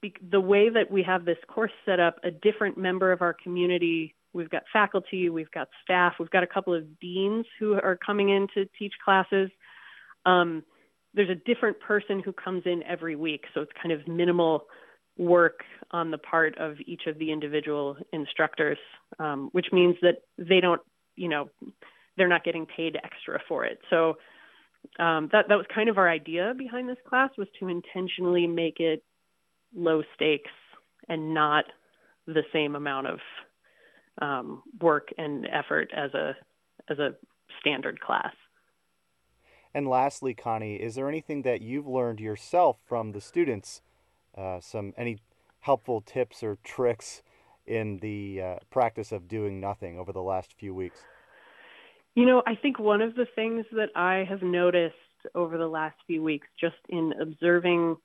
be, 0.00 0.14
the 0.30 0.40
way 0.40 0.68
that 0.70 0.90
we 0.90 1.02
have 1.02 1.24
this 1.24 1.38
course 1.46 1.72
set 1.84 2.00
up, 2.00 2.16
a 2.24 2.30
different 2.30 2.78
member 2.78 3.12
of 3.12 3.22
our 3.22 3.34
community, 3.34 4.14
we've 4.32 4.50
got 4.50 4.62
faculty, 4.72 5.28
we've 5.28 5.50
got 5.50 5.68
staff, 5.82 6.14
we've 6.18 6.30
got 6.30 6.42
a 6.42 6.46
couple 6.46 6.74
of 6.74 6.98
deans 7.00 7.46
who 7.58 7.74
are 7.74 7.98
coming 8.04 8.30
in 8.30 8.46
to 8.54 8.66
teach 8.78 8.92
classes. 9.04 9.50
Um, 10.26 10.62
there's 11.14 11.30
a 11.30 11.34
different 11.34 11.80
person 11.80 12.20
who 12.24 12.32
comes 12.32 12.62
in 12.66 12.82
every 12.82 13.16
week, 13.16 13.44
so 13.54 13.60
it's 13.62 13.72
kind 13.80 13.92
of 13.92 14.06
minimal 14.06 14.66
work 15.16 15.60
on 15.90 16.10
the 16.10 16.18
part 16.18 16.56
of 16.58 16.76
each 16.86 17.02
of 17.06 17.18
the 17.18 17.32
individual 17.32 17.96
instructors, 18.12 18.78
um, 19.18 19.48
which 19.52 19.66
means 19.72 19.96
that 20.02 20.18
they 20.38 20.60
don't, 20.60 20.80
you 21.16 21.28
know, 21.28 21.50
they're 22.16 22.28
not 22.28 22.44
getting 22.44 22.66
paid 22.66 22.96
extra 23.02 23.40
for 23.48 23.64
it. 23.64 23.78
So 23.90 24.14
um, 24.98 25.28
that 25.32 25.46
that 25.48 25.56
was 25.56 25.66
kind 25.74 25.88
of 25.88 25.98
our 25.98 26.08
idea 26.08 26.54
behind 26.56 26.88
this 26.88 26.98
class 27.08 27.30
was 27.36 27.48
to 27.58 27.68
intentionally 27.68 28.46
make 28.46 28.80
it 28.80 29.02
low 29.74 30.02
stakes 30.14 30.50
and 31.08 31.34
not 31.34 31.64
the 32.26 32.42
same 32.52 32.76
amount 32.76 33.06
of 33.06 33.18
um, 34.20 34.62
work 34.80 35.08
and 35.16 35.46
effort 35.50 35.90
as 35.96 36.12
a 36.14 36.36
as 36.88 36.98
a 36.98 37.14
standard 37.60 38.00
class. 38.00 38.32
And 39.74 39.88
lastly, 39.88 40.34
Connie, 40.34 40.76
is 40.76 40.94
there 40.94 41.08
anything 41.08 41.42
that 41.42 41.60
you've 41.60 41.86
learned 41.86 42.20
yourself 42.20 42.78
from 42.86 43.12
the 43.12 43.20
students? 43.20 43.82
Uh, 44.36 44.60
some 44.60 44.94
any 44.96 45.18
helpful 45.60 46.00
tips 46.00 46.42
or 46.42 46.58
tricks 46.64 47.22
in 47.66 47.98
the 47.98 48.40
uh, 48.40 48.56
practice 48.70 49.12
of 49.12 49.28
doing 49.28 49.60
nothing 49.60 49.98
over 49.98 50.12
the 50.12 50.22
last 50.22 50.54
few 50.58 50.74
weeks? 50.74 51.04
You 52.14 52.26
know, 52.26 52.42
I 52.46 52.54
think 52.54 52.78
one 52.78 53.02
of 53.02 53.14
the 53.14 53.26
things 53.34 53.66
that 53.72 53.90
I 53.94 54.24
have 54.28 54.42
noticed 54.42 54.94
over 55.34 55.58
the 55.58 55.68
last 55.68 55.96
few 56.06 56.22
weeks, 56.22 56.46
just 56.58 56.76
in 56.88 57.12
observing 57.20 57.96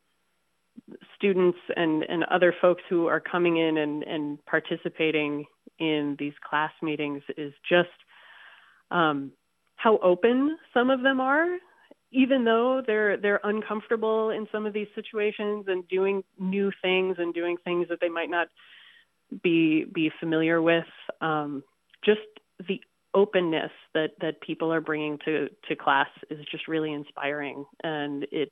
students 1.15 1.57
and, 1.75 2.03
and 2.03 2.23
other 2.25 2.53
folks 2.61 2.81
who 2.89 3.07
are 3.07 3.19
coming 3.19 3.57
in 3.57 3.77
and, 3.77 4.03
and 4.03 4.43
participating 4.45 5.45
in 5.79 6.15
these 6.19 6.33
class 6.47 6.71
meetings, 6.81 7.23
is 7.37 7.53
just 7.67 7.89
um, 8.91 9.31
how 9.83 9.97
open 9.97 10.57
some 10.73 10.89
of 10.89 11.03
them 11.03 11.19
are 11.19 11.57
even 12.11 12.45
though 12.45 12.81
they're 12.85 13.17
they're 13.17 13.41
uncomfortable 13.43 14.29
in 14.29 14.47
some 14.51 14.65
of 14.65 14.73
these 14.73 14.87
situations 14.95 15.65
and 15.67 15.85
doing 15.89 16.23
new 16.39 16.71
things 16.81 17.15
and 17.19 17.33
doing 17.33 17.57
things 17.65 17.87
that 17.89 17.99
they 17.99 18.09
might 18.09 18.29
not 18.29 18.47
be 19.41 19.85
be 19.93 20.09
familiar 20.19 20.61
with 20.61 20.85
um, 21.21 21.63
just 22.05 22.21
the 22.67 22.79
openness 23.13 23.71
that 23.93 24.11
that 24.21 24.39
people 24.41 24.71
are 24.71 24.81
bringing 24.81 25.17
to 25.25 25.49
to 25.67 25.75
class 25.75 26.07
is 26.29 26.39
just 26.49 26.67
really 26.67 26.93
inspiring 26.93 27.65
and 27.83 28.23
it, 28.31 28.51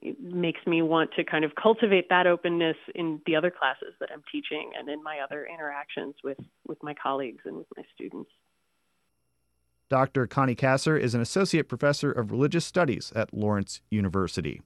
it 0.00 0.20
makes 0.20 0.60
me 0.66 0.82
want 0.82 1.10
to 1.16 1.24
kind 1.24 1.44
of 1.44 1.52
cultivate 1.60 2.08
that 2.10 2.26
openness 2.26 2.76
in 2.94 3.20
the 3.26 3.34
other 3.34 3.50
classes 3.50 3.94
that 3.98 4.10
I'm 4.12 4.22
teaching 4.30 4.70
and 4.78 4.88
in 4.88 5.02
my 5.02 5.18
other 5.20 5.46
interactions 5.52 6.14
with 6.22 6.38
with 6.66 6.78
my 6.82 6.94
colleagues 6.94 7.42
and 7.44 7.56
with 7.56 7.66
my 7.76 7.82
students. 7.94 8.30
Dr. 9.92 10.26
Connie 10.26 10.54
Kassor 10.54 10.98
is 10.98 11.14
an 11.14 11.20
associate 11.20 11.68
professor 11.68 12.10
of 12.10 12.30
religious 12.30 12.64
studies 12.64 13.12
at 13.14 13.34
Lawrence 13.34 13.82
University. 13.90 14.62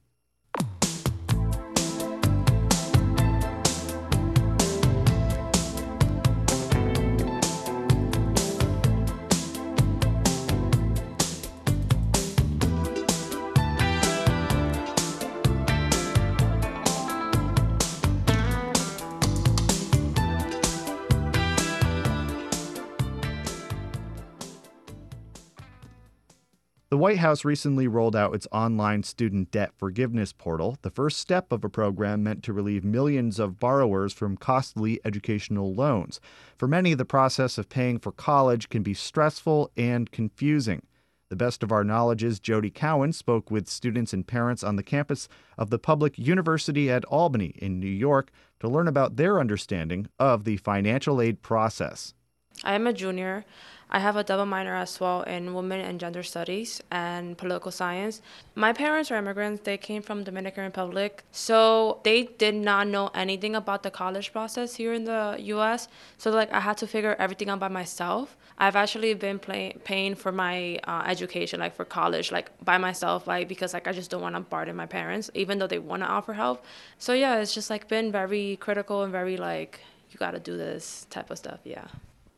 The 26.97 27.03
White 27.03 27.19
House 27.19 27.45
recently 27.45 27.87
rolled 27.87 28.15
out 28.15 28.33
its 28.33 28.47
online 28.51 29.03
student 29.03 29.51
debt 29.51 29.71
forgiveness 29.77 30.33
portal, 30.33 30.79
the 30.81 30.89
first 30.89 31.19
step 31.19 31.51
of 31.51 31.63
a 31.63 31.69
program 31.69 32.23
meant 32.23 32.41
to 32.45 32.53
relieve 32.53 32.83
millions 32.83 33.37
of 33.37 33.59
borrowers 33.59 34.13
from 34.13 34.35
costly 34.35 34.99
educational 35.05 35.75
loans. 35.75 36.19
For 36.57 36.67
many, 36.67 36.95
the 36.95 37.05
process 37.05 37.59
of 37.59 37.69
paying 37.69 37.99
for 37.99 38.11
college 38.11 38.69
can 38.69 38.81
be 38.81 38.95
stressful 38.95 39.69
and 39.77 40.09
confusing. 40.09 40.87
The 41.29 41.35
best 41.35 41.61
of 41.61 41.71
our 41.71 41.83
knowledge 41.83 42.23
is 42.23 42.39
Jody 42.39 42.71
Cowan 42.71 43.13
spoke 43.13 43.51
with 43.51 43.69
students 43.69 44.11
and 44.11 44.25
parents 44.25 44.63
on 44.63 44.75
the 44.75 44.81
campus 44.81 45.29
of 45.55 45.69
the 45.69 45.77
Public 45.77 46.17
University 46.17 46.89
at 46.89 47.05
Albany 47.05 47.53
in 47.59 47.79
New 47.79 47.85
York 47.85 48.31
to 48.59 48.67
learn 48.67 48.87
about 48.87 49.17
their 49.17 49.39
understanding 49.39 50.07
of 50.17 50.45
the 50.45 50.57
financial 50.57 51.21
aid 51.21 51.43
process. 51.43 52.15
I 52.63 52.73
am 52.75 52.87
a 52.87 52.93
junior. 52.93 53.45
I 53.89 53.99
have 53.99 54.17
a 54.17 54.23
double 54.23 54.45
minor 54.45 54.75
as 54.75 54.99
well 54.99 55.21
in 55.21 55.53
women 55.53 55.79
and 55.79 55.97
gender 55.97 56.21
studies 56.21 56.81
and 56.91 57.37
political 57.37 57.71
science. 57.71 58.21
My 58.53 58.73
parents 58.73 59.11
are 59.11 59.15
immigrants. 59.15 59.61
They 59.63 59.77
came 59.77 60.01
from 60.01 60.25
Dominican 60.25 60.65
Republic. 60.65 61.23
So 61.31 62.01
they 62.03 62.23
did 62.23 62.55
not 62.55 62.87
know 62.87 63.09
anything 63.15 63.55
about 63.55 63.83
the 63.83 63.91
college 63.91 64.33
process 64.33 64.75
here 64.75 64.91
in 64.91 65.05
the 65.05 65.37
US. 65.39 65.87
So 66.17 66.31
like 66.31 66.51
I 66.51 66.59
had 66.59 66.77
to 66.79 66.87
figure 66.87 67.15
everything 67.17 67.49
out 67.49 67.59
by 67.59 67.69
myself. 67.69 68.35
I've 68.57 68.75
actually 68.75 69.13
been 69.13 69.39
play- 69.39 69.77
paying 69.85 70.15
for 70.15 70.31
my 70.33 70.79
uh, 70.83 71.03
education 71.05 71.59
like 71.59 71.75
for 71.75 71.85
college 71.85 72.31
like 72.31 72.49
by 72.65 72.77
myself 72.77 73.27
like 73.27 73.47
because 73.47 73.73
like 73.73 73.87
I 73.87 73.93
just 73.93 74.09
don't 74.09 74.21
want 74.21 74.35
to 74.35 74.41
burden 74.41 74.75
my 74.75 74.87
parents 74.87 75.29
even 75.33 75.59
though 75.59 75.67
they 75.67 75.79
want 75.79 76.01
to 76.01 76.07
offer 76.07 76.33
help. 76.33 76.65
So 76.97 77.13
yeah, 77.13 77.37
it's 77.37 77.53
just 77.53 77.69
like 77.69 77.87
been 77.87 78.11
very 78.11 78.57
critical 78.57 79.03
and 79.03 79.11
very 79.13 79.37
like 79.37 79.79
you 80.09 80.17
got 80.17 80.31
to 80.31 80.39
do 80.39 80.57
this 80.57 81.05
type 81.09 81.29
of 81.29 81.37
stuff. 81.37 81.59
Yeah 81.63 81.87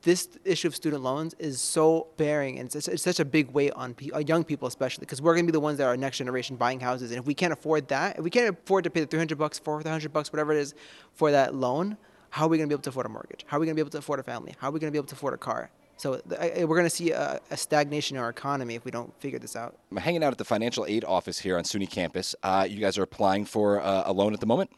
this 0.01 0.29
issue 0.45 0.67
of 0.67 0.75
student 0.75 1.03
loans 1.03 1.35
is 1.39 1.59
so 1.59 2.07
bearing 2.17 2.59
and 2.59 2.73
it's, 2.73 2.87
it's 2.87 3.03
such 3.03 3.19
a 3.19 3.25
big 3.25 3.51
weight 3.51 3.73
on 3.73 3.93
pe- 3.93 4.11
uh, 4.11 4.19
young 4.19 4.43
people 4.43 4.67
especially 4.67 5.01
because 5.01 5.21
we're 5.21 5.33
going 5.33 5.45
to 5.45 5.51
be 5.51 5.55
the 5.55 5.59
ones 5.59 5.77
that 5.77 5.87
are 5.87 5.97
next 5.97 6.17
generation 6.17 6.55
buying 6.55 6.79
houses 6.79 7.11
and 7.11 7.19
if 7.19 7.25
we 7.25 7.33
can't 7.33 7.53
afford 7.53 7.87
that 7.87 8.17
if 8.17 8.23
we 8.23 8.29
can't 8.29 8.49
afford 8.49 8.83
to 8.83 8.89
pay 8.89 9.01
the 9.01 9.05
300 9.05 9.37
bucks 9.37 9.59
400 9.59 10.13
bucks 10.13 10.31
whatever 10.31 10.53
it 10.53 10.59
is 10.59 10.73
for 11.13 11.31
that 11.31 11.53
loan 11.53 11.97
how 12.29 12.45
are 12.45 12.49
we 12.49 12.57
going 12.57 12.67
to 12.67 12.73
be 12.73 12.75
able 12.75 12.83
to 12.83 12.89
afford 12.89 13.05
a 13.05 13.09
mortgage 13.09 13.45
how 13.47 13.57
are 13.57 13.59
we 13.59 13.65
going 13.65 13.75
to 13.75 13.79
be 13.79 13.81
able 13.81 13.91
to 13.91 13.97
afford 13.97 14.19
a 14.19 14.23
family 14.23 14.55
how 14.59 14.69
are 14.69 14.71
we 14.71 14.79
going 14.79 14.89
to 14.89 14.91
be 14.91 14.97
able 14.97 15.07
to 15.07 15.15
afford 15.15 15.33
a 15.33 15.37
car 15.37 15.69
so 15.99 16.21
we're 16.29 16.65
going 16.65 16.85
to 16.85 16.89
see 16.89 17.11
a, 17.11 17.41
a, 17.51 17.57
stagnation 17.57 18.15
in 18.15 18.23
our 18.23 18.29
economy 18.29 18.75
if 18.75 18.85
we 18.85 18.91
don't 18.91 19.13
figure 19.19 19.37
this 19.37 19.57
out. 19.57 19.77
I'm 19.91 19.97
hanging 19.97 20.23
out 20.23 20.31
at 20.31 20.37
the 20.37 20.45
financial 20.45 20.85
aid 20.85 21.03
office 21.03 21.37
here 21.37 21.57
on 21.57 21.65
SUNY 21.65 21.89
campus. 21.89 22.35
Uh, 22.41 22.65
you 22.69 22.79
guys 22.79 22.97
are 22.97 23.03
applying 23.03 23.43
for 23.43 23.81
uh, 23.81 24.03
a 24.05 24.13
loan 24.13 24.33
at 24.33 24.39
the 24.39 24.45
moment? 24.45 24.71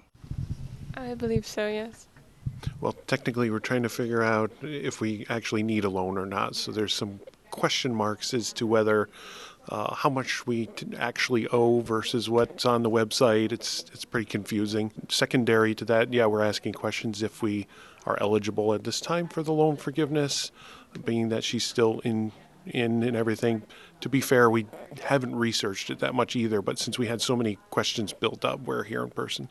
I 0.96 1.14
believe 1.14 1.46
so, 1.46 1.68
yes. 1.68 2.08
Well, 2.80 2.94
technically, 3.08 3.50
we're 3.50 3.60
trying 3.60 3.84
to 3.84 3.90
figure 3.90 4.24
out 4.24 4.52
if 4.62 5.02
we 5.02 5.26
actually 5.30 5.64
need 5.64 5.84
a 5.84 5.90
loan 5.90 6.18
or 6.18 6.26
not. 6.26 6.56
So 6.56 6.72
there's 6.72 6.94
some 6.94 7.20
question 7.50 7.94
marks 7.94 8.34
as 8.34 8.54
to 8.54 8.66
whether 8.66 9.10
uh, 9.70 9.94
how 9.94 10.10
much 10.10 10.48
we 10.48 10.70
actually 10.98 11.48
owe 11.48 11.82
versus 11.82 12.30
what's 12.30 12.66
on 12.66 12.84
the 12.84 12.90
website. 12.90 13.52
It's 13.52 13.86
it's 13.94 14.06
pretty 14.06 14.26
confusing. 14.26 14.92
Secondary 15.10 15.76
to 15.76 15.86
that, 15.86 16.12
yeah, 16.14 16.26
we're 16.26 16.44
asking 16.44 16.74
questions 16.74 17.22
if 17.22 17.42
we 17.42 17.68
are 18.06 18.18
eligible 18.20 18.74
at 18.74 18.84
this 18.84 19.00
time 19.00 19.28
for 19.28 19.44
the 19.44 19.54
loan 19.54 19.78
forgiveness, 19.78 20.52
being 21.06 21.30
that 21.30 21.44
she's 21.44 21.64
still 21.64 22.00
in 22.00 22.32
in 22.66 23.04
and 23.04 23.16
everything. 23.16 23.64
To 24.02 24.10
be 24.10 24.22
fair, 24.22 24.50
we 24.50 24.66
haven't 25.04 25.36
researched 25.36 25.90
it 25.90 26.00
that 26.00 26.16
much 26.16 26.36
either, 26.36 26.62
but 26.62 26.80
since 26.80 26.98
we 26.98 27.08
had 27.08 27.22
so 27.22 27.36
many 27.36 27.58
questions 27.70 28.14
built 28.14 28.44
up, 28.44 28.62
we're 28.62 28.84
here 28.84 29.04
in 29.04 29.12
person. 29.12 29.50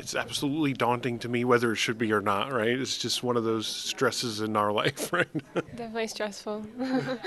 It's 0.00 0.14
absolutely 0.14 0.72
daunting 0.72 1.18
to 1.20 1.28
me 1.28 1.44
whether 1.44 1.72
it 1.72 1.76
should 1.76 1.98
be 1.98 2.12
or 2.12 2.22
not, 2.22 2.52
right? 2.52 2.68
It's 2.68 2.96
just 2.96 3.22
one 3.22 3.36
of 3.36 3.44
those 3.44 3.66
stresses 3.66 4.40
in 4.40 4.56
our 4.56 4.72
life, 4.80 5.12
right? 5.12 5.28
Definitely 5.54 6.06
stressful. 6.06 6.66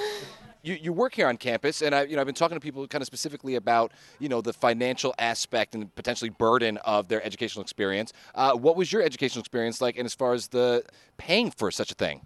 you, 0.63 0.73
you 0.81 0.91
work 0.91 1.13
here 1.13 1.27
on 1.27 1.38
campus, 1.38 1.83
and 1.83 1.93
I, 1.93 2.03
you 2.03 2.15
know, 2.15 2.21
I've 2.21 2.25
been 2.25 2.36
talking 2.36 2.55
to 2.55 2.62
people 2.62 2.88
kind 2.88 3.01
of 3.01 3.05
specifically 3.05 3.55
about, 3.55 3.91
you 4.19 4.27
know, 4.27 4.41
the 4.41 4.53
financial 4.53 5.13
aspect 5.19 5.75
and 5.75 5.93
potentially 5.93 6.29
burden 6.29 6.77
of 6.77 7.09
their 7.09 7.23
educational 7.23 7.62
experience. 7.62 8.12
Uh, 8.33 8.53
what 8.53 8.75
was 8.75 8.91
your 8.91 9.03
educational 9.03 9.41
experience 9.41 9.79
like, 9.79 9.97
and 9.97 10.05
as 10.05 10.15
far 10.15 10.33
as 10.33 10.47
the 10.47 10.83
paying 11.17 11.51
for 11.51 11.69
such 11.69 11.91
a 11.91 11.95
thing? 11.95 12.21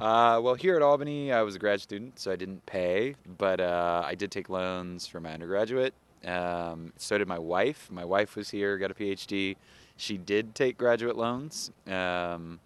Uh, 0.00 0.40
well, 0.42 0.54
here 0.54 0.74
at 0.74 0.82
Albany, 0.82 1.32
I 1.32 1.42
was 1.42 1.54
a 1.54 1.58
grad 1.58 1.80
student, 1.80 2.18
so 2.18 2.32
I 2.32 2.36
didn't 2.36 2.64
pay, 2.66 3.14
but 3.38 3.60
uh, 3.60 4.02
I 4.04 4.14
did 4.14 4.32
take 4.32 4.48
loans 4.48 5.06
for 5.06 5.20
my 5.20 5.32
undergraduate. 5.32 5.94
Um, 6.26 6.92
so 6.96 7.18
did 7.18 7.28
my 7.28 7.38
wife. 7.38 7.88
My 7.90 8.04
wife 8.04 8.36
was 8.36 8.50
here, 8.50 8.78
got 8.78 8.90
a 8.90 8.94
PhD. 8.94 9.56
She 9.96 10.16
did 10.16 10.54
take 10.54 10.78
graduate 10.78 11.16
loans. 11.16 11.70
Um, 11.86 12.60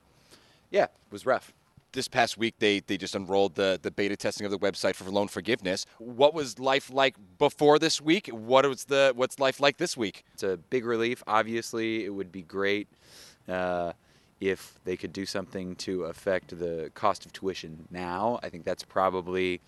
yeah, 0.71 0.85
it 0.85 0.91
was 1.11 1.27
rough 1.27 1.53
this 1.97 2.07
past 2.07 2.37
week 2.37 2.55
they, 2.61 2.81
they 2.81 2.97
just 2.97 3.17
unrolled 3.17 3.55
the, 3.57 3.81
the 3.83 3.91
beta 3.91 4.17
testing 4.17 4.45
of 4.45 4.53
the 4.53 4.59
website 4.59 4.95
for 4.95 5.11
loan 5.11 5.27
forgiveness. 5.27 5.87
What 5.99 6.35
was 6.35 6.59
life 6.61 6.93
like 6.93 7.17
before 7.39 7.79
this 7.81 8.01
week? 8.01 8.29
What 8.29 8.69
was 8.69 8.85
the 8.85 9.13
what's 9.17 9.41
life 9.41 9.59
like 9.59 9.79
this 9.79 9.97
week? 9.97 10.25
It's 10.35 10.45
a 10.45 10.59
big 10.71 10.85
relief. 10.85 11.25
Obviously, 11.27 12.05
it 12.05 12.11
would 12.11 12.31
be 12.31 12.43
great 12.43 12.87
uh, 13.49 13.95
if 14.41 14.79
they 14.85 14.97
could 14.97 15.13
do 15.13 15.27
something 15.27 15.75
to 15.77 16.05
affect 16.05 16.57
the 16.59 16.93
cost 16.95 17.27
of 17.27 17.33
tuition 17.33 17.89
now. 17.91 18.39
I 18.43 18.51
think 18.51 18.65
that's 18.65 18.85
probably 18.85 19.61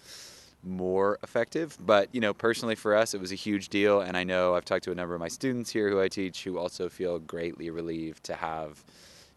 more 0.62 1.18
effective. 1.22 1.76
But 1.80 2.08
you 2.12 2.20
know, 2.20 2.34
personally 2.34 2.74
for 2.74 2.94
us, 2.94 3.14
it 3.14 3.20
was 3.20 3.32
a 3.32 3.36
huge 3.36 3.68
deal, 3.68 4.00
and 4.00 4.16
I 4.16 4.24
know 4.24 4.54
I've 4.54 4.64
talked 4.64 4.84
to 4.84 4.92
a 4.92 4.94
number 4.94 5.14
of 5.14 5.20
my 5.20 5.28
students 5.28 5.70
here 5.70 5.88
who 5.88 6.00
I 6.00 6.08
teach 6.08 6.44
who 6.44 6.58
also 6.58 6.88
feel 6.88 7.18
greatly 7.18 7.70
relieved 7.70 8.24
to 8.24 8.34
have 8.34 8.84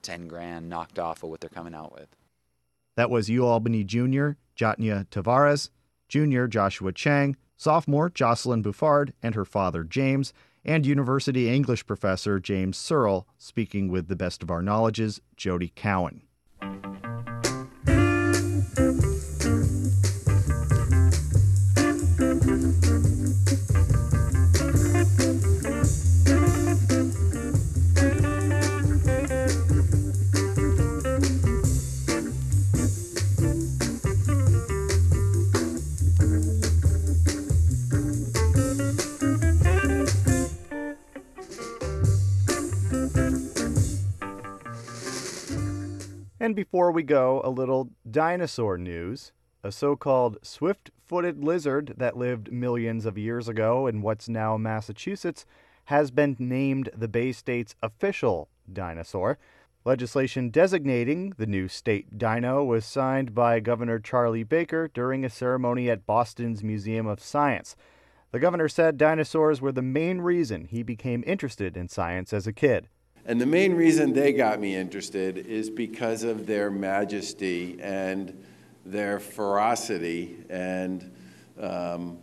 10 0.02 0.28
grand 0.28 0.70
knocked 0.70 1.00
off 1.00 1.24
of 1.24 1.30
what 1.30 1.42
they're 1.42 1.50
coming 1.50 1.76
out 1.76 1.94
with. 1.94 2.08
That 2.96 3.10
was 3.10 3.30
UAlbany 3.30 3.86
Jr. 3.86 4.38
Jatnya 4.58 5.08
Tavares, 5.08 5.70
Junior 6.10 6.48
Joshua 6.48 6.92
Chang, 6.92 7.38
sophomore 7.56 8.10
Jocelyn 8.10 8.62
Buffard 8.62 9.14
and 9.24 9.36
her 9.36 9.46
father 9.46 9.84
James, 9.84 10.34
and 10.64 10.86
University 10.86 11.50
English 11.50 11.86
professor 11.86 12.40
James 12.40 12.78
Searle, 12.78 13.28
speaking 13.38 13.90
with 13.90 14.08
the 14.08 14.16
best 14.16 14.44
of 14.44 14.52
our 14.52 14.62
knowledges, 14.62 15.22
Jody 15.36 15.72
Cowan. 15.76 16.24
And 46.52 46.56
before 46.58 46.92
we 46.92 47.04
go, 47.04 47.40
a 47.46 47.50
little 47.50 47.92
dinosaur 48.06 48.78
news. 48.78 49.32
A 49.64 49.72
so 49.72 49.96
called 49.96 50.38
swift 50.44 50.92
footed 51.08 51.42
lizard 51.42 51.94
that 51.96 52.18
lived 52.18 52.52
millions 52.52 53.06
of 53.06 53.18
years 53.18 53.48
ago 53.48 53.88
in 53.88 54.02
what's 54.02 54.28
now 54.28 54.58
Massachusetts 54.58 55.46
has 55.86 56.12
been 56.12 56.36
named 56.38 56.90
the 56.94 57.08
Bay 57.08 57.32
State's 57.32 57.76
official 57.82 58.50
dinosaur. 58.70 59.38
Legislation 59.86 60.50
designating 60.50 61.34
the 61.38 61.46
new 61.46 61.70
state 61.70 62.18
dino 62.18 62.66
was 62.66 62.84
signed 62.84 63.34
by 63.34 63.62
Governor 63.62 64.00
Charlie 64.00 64.44
Baker 64.44 64.90
during 64.94 65.24
a 65.24 65.30
ceremony 65.30 65.90
at 65.90 66.06
Boston's 66.06 66.66
Museum 66.66 67.08
of 67.08 67.22
Science. 67.22 67.78
The 68.32 68.40
governor 68.40 68.68
said 68.68 68.98
dinosaurs 68.98 69.62
were 69.62 69.72
the 69.72 69.82
main 69.82 70.20
reason 70.20 70.66
he 70.66 70.84
became 70.84 71.24
interested 71.26 71.78
in 71.78 71.88
science 71.88 72.34
as 72.34 72.46
a 72.46 72.52
kid. 72.52 72.90
And 73.26 73.40
the 73.40 73.46
main 73.46 73.74
reason 73.74 74.14
they 74.14 74.34
got 74.34 74.60
me 74.60 74.76
interested 74.76 75.38
is 75.38 75.70
because 75.70 76.24
of 76.24 76.48
their 76.48 76.72
majesty 76.72 77.78
and 77.80 78.44
their 78.86 79.20
ferocity 79.20 80.38
and, 80.50 81.12
um, 81.60 82.18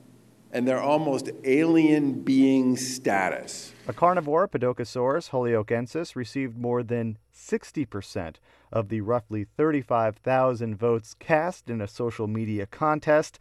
and 0.53 0.67
their 0.67 0.81
almost 0.81 1.31
alien 1.45 2.23
being 2.23 2.77
status. 2.77 3.73
A 3.87 3.93
carnivore, 3.93 4.49
Podokesaurus 4.49 5.31
holyokensis, 5.31 6.17
received 6.17 6.59
more 6.59 6.83
than 6.83 7.19
60% 7.33 8.37
of 8.73 8.89
the 8.89 9.01
roughly 9.01 9.45
35,000 9.45 10.77
votes 10.77 11.15
cast 11.19 11.71
in 11.71 11.81
a 11.81 11.89
social 11.89 12.27
media 12.27 12.67
contest. 12.67 13.39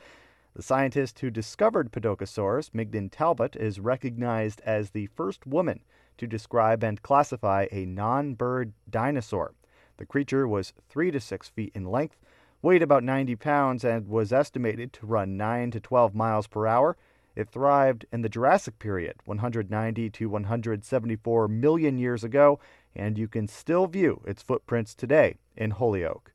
The 0.56 0.62
scientist 0.62 1.20
who 1.20 1.30
discovered 1.30 1.92
Podokesaurus, 1.92 2.70
Mignon 2.74 3.10
Talbot, 3.10 3.56
is 3.56 3.80
recognized 3.80 4.62
as 4.62 4.92
the 4.92 5.08
first 5.08 5.46
woman 5.46 5.82
to 6.18 6.28
describe 6.28 6.84
and 6.84 7.02
classify 7.02 7.68
a 7.72 7.86
non 7.86 8.34
bird 8.34 8.74
dinosaur. 8.90 9.54
The 9.98 10.06
creature 10.06 10.48
was 10.48 10.74
3 10.90 11.12
to 11.12 11.20
6 11.20 11.50
feet 11.50 11.72
in 11.74 11.86
length, 11.86 12.18
weighed 12.62 12.84
about 12.84 13.04
90 13.04 13.36
pounds, 13.36 13.84
and 13.84 14.08
was 14.08 14.32
estimated 14.32 14.94
to 14.94 15.06
run 15.06 15.38
9 15.38 15.72
to 15.72 15.80
12 15.80 16.14
miles 16.14 16.48
per 16.48 16.68
hour. 16.68 16.98
It 17.36 17.50
thrived 17.50 18.06
in 18.12 18.22
the 18.22 18.30
Jurassic 18.30 18.80
period, 18.80 19.18
190 19.26 20.10
to 20.10 20.30
174 20.30 21.48
million 21.48 21.98
years 22.00 22.24
ago, 22.24 22.60
and 22.96 23.18
you 23.18 23.28
can 23.28 23.48
still 23.48 23.86
view 23.86 24.22
its 24.26 24.42
footprints 24.42 24.96
today 24.96 25.38
in 25.56 25.72
Holyoke. 25.72 26.34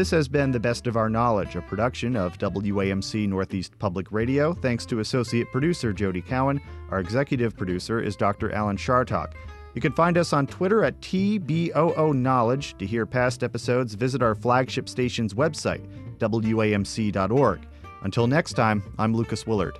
This 0.00 0.12
has 0.12 0.28
been 0.28 0.50
The 0.50 0.58
Best 0.58 0.86
of 0.86 0.96
Our 0.96 1.10
Knowledge, 1.10 1.56
a 1.56 1.60
production 1.60 2.16
of 2.16 2.38
WAMC 2.38 3.28
Northeast 3.28 3.78
Public 3.78 4.10
Radio. 4.10 4.54
Thanks 4.54 4.86
to 4.86 5.00
associate 5.00 5.52
producer 5.52 5.92
Jody 5.92 6.22
Cowan. 6.22 6.58
Our 6.90 7.00
executive 7.00 7.54
producer 7.54 8.00
is 8.00 8.16
Dr. 8.16 8.50
Alan 8.50 8.78
Chartock. 8.78 9.34
You 9.74 9.82
can 9.82 9.92
find 9.92 10.16
us 10.16 10.32
on 10.32 10.46
Twitter 10.46 10.84
at 10.84 10.98
TBOO 11.02 12.14
Knowledge. 12.14 12.78
To 12.78 12.86
hear 12.86 13.04
past 13.04 13.42
episodes, 13.42 13.92
visit 13.92 14.22
our 14.22 14.34
flagship 14.34 14.88
station's 14.88 15.34
website, 15.34 15.86
WAMC.org. 16.16 17.60
Until 18.02 18.26
next 18.26 18.54
time, 18.54 18.82
I'm 18.98 19.14
Lucas 19.14 19.46
Willard. 19.46 19.78